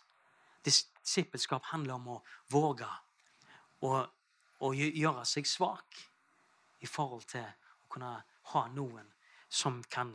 Disippelskap 0.66 1.72
handler 1.72 1.98
om 1.98 2.10
å 2.18 2.22
våge 2.54 2.90
å, 3.82 4.04
å 4.62 4.74
gjøre 4.78 5.26
seg 5.26 5.50
svak 5.50 6.02
i 6.84 6.90
forhold 6.90 7.26
til 7.32 7.46
å 7.46 7.92
kunne 7.94 8.14
ha 8.54 8.66
noen 8.74 9.08
som 9.50 9.80
kan 9.90 10.12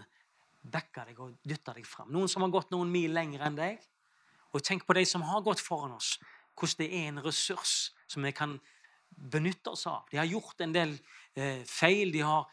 backe 0.63 1.05
deg 1.09 1.19
og 1.19 1.35
dytte 1.43 1.75
deg 1.75 1.87
fram. 1.89 2.13
Noen 2.15 2.31
som 2.31 2.45
har 2.45 2.53
gått 2.55 2.71
noen 2.71 2.91
mil 2.93 3.15
lenger 3.15 3.43
enn 3.47 3.59
deg. 3.59 3.81
Og 4.53 4.63
tenk 4.63 4.85
på 4.87 4.95
de 4.95 5.05
som 5.09 5.25
har 5.25 5.43
gått 5.43 5.63
foran 5.65 5.95
oss, 5.97 6.19
hvordan 6.59 6.79
det 6.83 6.89
er 6.99 7.09
en 7.09 7.23
ressurs 7.25 7.93
som 8.07 8.25
vi 8.25 8.33
kan 8.37 8.59
benytte 9.13 9.73
oss 9.73 9.87
av. 9.87 10.07
De 10.11 10.19
har 10.21 10.29
gjort 10.29 10.61
en 10.65 10.73
del 10.75 10.95
eh, 11.35 11.63
feil, 11.69 12.13
de 12.13 12.23
har 12.25 12.49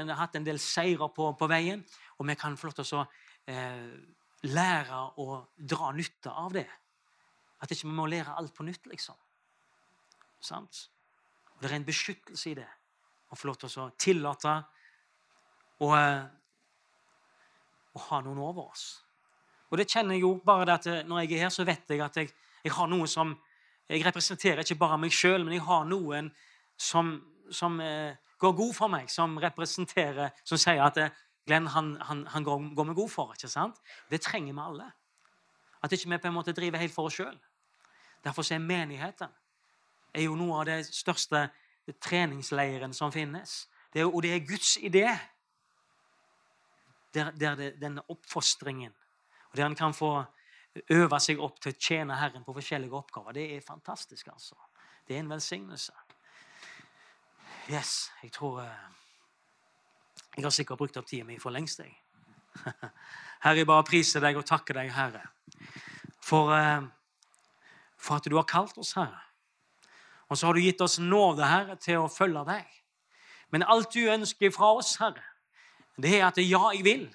en, 0.00 0.12
hatt 0.18 0.36
en 0.38 0.46
del 0.46 0.58
seirer 0.62 1.10
på, 1.14 1.32
på, 1.38 1.48
veien, 1.50 1.82
og 2.18 2.28
vi 2.28 2.36
kan 2.38 2.56
få 2.56 2.70
lov 2.70 2.78
til 2.78 3.02
eh, 3.50 3.94
lære 4.46 5.00
å 5.22 5.40
dra 5.56 5.92
nytte 5.96 6.30
av 6.30 6.54
det. 6.56 6.68
At 7.62 7.72
ikke 7.72 7.88
vi 7.88 7.96
må 7.96 8.06
lære 8.10 8.36
alt 8.36 8.54
på 8.54 8.66
nytt, 8.66 8.86
liksom. 8.90 9.16
Sant? 10.44 10.86
Og 11.56 11.62
Det 11.62 11.70
er 11.70 11.78
en 11.78 11.88
beskyttelse 11.88 12.50
i 12.50 12.58
det 12.58 12.68
å 13.32 13.38
få 13.38 13.48
lov 13.48 13.58
til 13.60 13.80
å 13.82 13.88
tillate 13.98 14.54
å, 15.82 15.88
eh, 15.96 16.24
å 17.96 18.04
ha 18.10 18.20
noen 18.22 18.42
over 18.44 18.70
oss. 18.70 18.86
Og 19.70 19.80
det 19.80 19.88
kjenner 19.90 20.14
jeg 20.14 20.22
jo 20.22 20.36
bare 20.44 20.66
det 20.68 20.74
at 20.76 20.86
eh, 20.86 21.02
Når 21.02 21.24
jeg 21.24 21.32
er 21.32 21.46
her, 21.46 21.50
så 21.50 21.64
vet 21.66 21.90
jeg 21.90 22.00
at 22.04 22.16
jeg, 22.20 22.30
jeg 22.66 22.74
har 22.74 22.90
noe 22.90 23.06
som 23.06 23.36
Jeg 23.86 24.02
representerer 24.02 24.64
ikke 24.64 24.80
bare 24.80 24.98
meg 24.98 25.12
sjøl, 25.14 25.44
men 25.46 25.54
jeg 25.54 25.62
har 25.62 25.84
noen 25.86 26.32
som, 26.76 27.12
som 27.54 27.76
eh, 27.80 28.16
går 28.42 28.52
god 28.58 28.72
for 28.74 28.90
meg, 28.90 29.10
som 29.10 29.38
representerer 29.38 30.34
Som 30.42 30.58
sier 30.58 30.82
at 30.82 30.98
eh, 30.98 31.14
Glenn 31.46 31.68
han, 31.70 31.92
han, 32.02 32.24
han 32.26 32.42
går, 32.42 32.74
går, 32.74 32.84
med 32.84 32.96
god 32.98 33.10
for. 33.10 33.34
ikke 33.36 33.48
sant? 33.48 33.76
Det 34.10 34.18
trenger 34.20 34.52
vi 34.52 34.60
alle. 34.64 34.88
At 35.78 35.92
ikke 35.94 36.10
vi 36.10 36.18
på 36.18 36.26
en 36.26 36.34
måte 36.34 36.52
driver 36.52 36.82
helt 36.82 36.94
for 36.94 37.06
oss 37.06 37.20
sjøl. 37.20 37.36
Derfor 38.24 38.42
er 38.50 38.58
menigheten 38.58 39.30
er 40.16 40.24
jo 40.26 40.34
noe 40.34 40.60
av 40.60 40.66
det 40.66 40.80
største 40.88 41.46
treningsleiren 42.02 42.94
som 42.96 43.12
finnes. 43.14 43.66
Det 43.92 44.02
er, 44.02 44.10
og 44.10 44.22
det 44.24 44.32
er 44.34 44.46
Guds 44.48 44.76
idé. 44.82 45.06
Der, 47.14 47.30
der 47.30 47.54
det, 47.56 47.68
denne 47.80 48.02
oppfostringen, 48.12 48.92
og 49.50 49.56
der 49.56 49.70
en 49.70 49.78
kan 49.78 49.94
få 49.94 50.24
øve 50.90 51.20
seg 51.20 51.40
opp 51.42 51.60
til 51.60 51.72
å 51.72 51.78
tjene 51.80 52.18
Herren 52.18 52.44
på 52.44 52.54
forskjellige 52.56 52.98
oppgaver. 52.98 53.36
Det 53.36 53.46
er 53.56 53.64
fantastisk, 53.64 54.28
altså. 54.32 54.58
Det 55.06 55.16
er 55.16 55.22
en 55.22 55.30
velsignelse. 55.30 55.92
Yes, 57.70 58.10
jeg 58.22 58.32
tror 58.32 58.60
uh, 58.62 58.96
jeg 60.36 60.44
har 60.44 60.52
sikkert 60.54 60.78
brukt 60.78 60.96
opp 61.00 61.06
tida 61.08 61.24
mi 61.24 61.38
for 61.40 61.54
lengst. 61.54 61.80
jeg. 61.80 61.94
Herre, 63.44 63.56
jeg 63.56 63.68
bare 63.68 63.86
priser 63.88 64.20
deg 64.20 64.36
og 64.36 64.44
takker 64.48 64.76
deg, 64.76 64.90
Herre, 64.92 65.22
for, 66.24 66.52
eh, 66.52 66.84
for 67.96 68.18
at 68.20 68.28
du 68.28 68.36
har 68.36 68.46
kalt 68.48 68.76
oss, 68.78 68.92
Herre. 68.98 69.22
Og 70.28 70.38
så 70.38 70.48
har 70.48 70.56
du 70.56 70.60
gitt 70.60 70.80
oss 70.84 70.98
nåde, 70.98 71.46
Herre, 71.46 71.76
til 71.80 72.02
å 72.02 72.10
følge 72.12 72.42
deg. 72.48 72.66
Men 73.54 73.64
alt 73.64 73.94
du 73.94 74.10
ønsker 74.10 74.52
fra 74.52 74.72
oss, 74.76 74.96
Herre, 75.00 75.24
det 75.96 76.18
er 76.18 76.26
at 76.28 76.40
ja, 76.42 76.62
jeg 76.74 76.84
vil. 76.84 77.06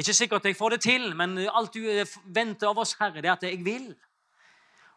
Er 0.00 0.06
ikke 0.06 0.16
sikkert 0.16 0.48
jeg 0.48 0.56
får 0.56 0.76
det 0.78 0.80
til, 0.86 1.10
men 1.12 1.36
alt 1.44 1.76
du 1.76 1.84
venter 2.32 2.70
av 2.70 2.80
oss, 2.80 2.96
Herre, 2.96 3.20
det 3.20 3.28
er 3.28 3.36
at 3.36 3.44
jeg 3.44 3.60
vil. 3.64 3.90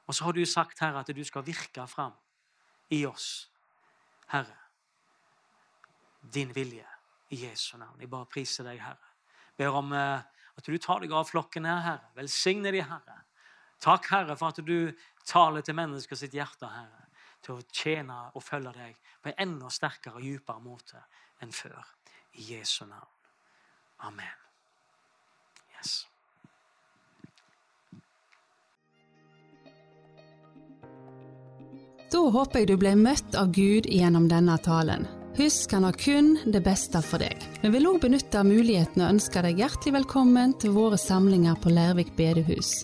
Og 0.07 0.15
så 0.15 0.29
har 0.29 0.35
du 0.37 0.45
sagt, 0.47 0.79
Herre, 0.79 1.03
at 1.03 1.11
du 1.11 1.23
skal 1.27 1.43
virke 1.43 1.83
fram 1.91 2.15
i 2.95 3.03
oss, 3.05 3.49
Herre 4.31 4.63
din 6.31 6.53
vilje 6.53 6.87
i 7.29 7.45
Jesu 7.45 7.77
navn. 7.77 7.99
Jeg 7.99 8.09
bare 8.09 8.29
priser 8.29 8.67
deg, 8.67 8.79
Herre. 8.81 9.11
Ber 9.57 9.75
om 9.77 9.93
eh, 9.93 10.23
at 10.57 10.67
du 10.67 10.77
tar 10.81 11.03
deg 11.03 11.13
av 11.13 11.27
flokken 11.29 11.67
her, 11.67 11.81
Herre. 11.87 12.11
Velsigne 12.17 12.71
de, 12.73 12.83
Herre. 12.85 13.19
Takk, 13.83 14.07
Herre, 14.13 14.37
for 14.39 14.53
at 14.53 14.61
du 14.63 14.93
taler 15.27 15.65
til 15.65 15.77
mennesker 15.77 16.19
sitt 16.19 16.35
hjerte, 16.37 16.69
Herre, 16.69 17.09
til 17.43 17.57
å 17.57 17.65
tjene 17.73 18.19
og 18.31 18.45
følge 18.45 18.75
deg 18.77 19.01
på 19.21 19.31
en 19.31 19.41
enda 19.47 19.71
sterkere 19.73 20.21
og 20.21 20.23
dypere 20.23 20.63
måte 20.63 21.03
enn 21.43 21.51
før. 21.53 21.83
I 22.39 22.55
Jesu 22.55 22.85
navn. 22.87 23.11
Amen. 24.07 24.42
Yes. 25.83 26.07
Da 32.13 32.19
håper 32.29 32.61
jeg 32.61 32.69
du 32.69 32.77
ble 32.77 32.93
møtt 32.95 33.35
av 33.35 33.49
Gud 33.55 33.87
gjennom 33.89 34.27
denne 34.29 34.53
talen. 34.61 35.07
Husk 35.33 35.71
han 35.73 35.87
har 35.87 35.97
kun 35.97 36.35
det 36.45 36.61
beste 36.61 37.01
for 37.01 37.23
deg. 37.23 37.41
Vi 37.63 37.71
vil 37.73 37.87
òg 37.89 38.03
benytte 38.03 38.43
muligheten 38.45 39.01
og 39.01 39.15
ønske 39.15 39.41
deg 39.41 39.63
hjertelig 39.63 39.95
velkommen 39.95 40.53
til 40.61 40.75
våre 40.75 40.99
samlinger 41.01 41.57
på 41.57 41.73
Lærvik 41.73 42.13
bedehus. 42.19 42.83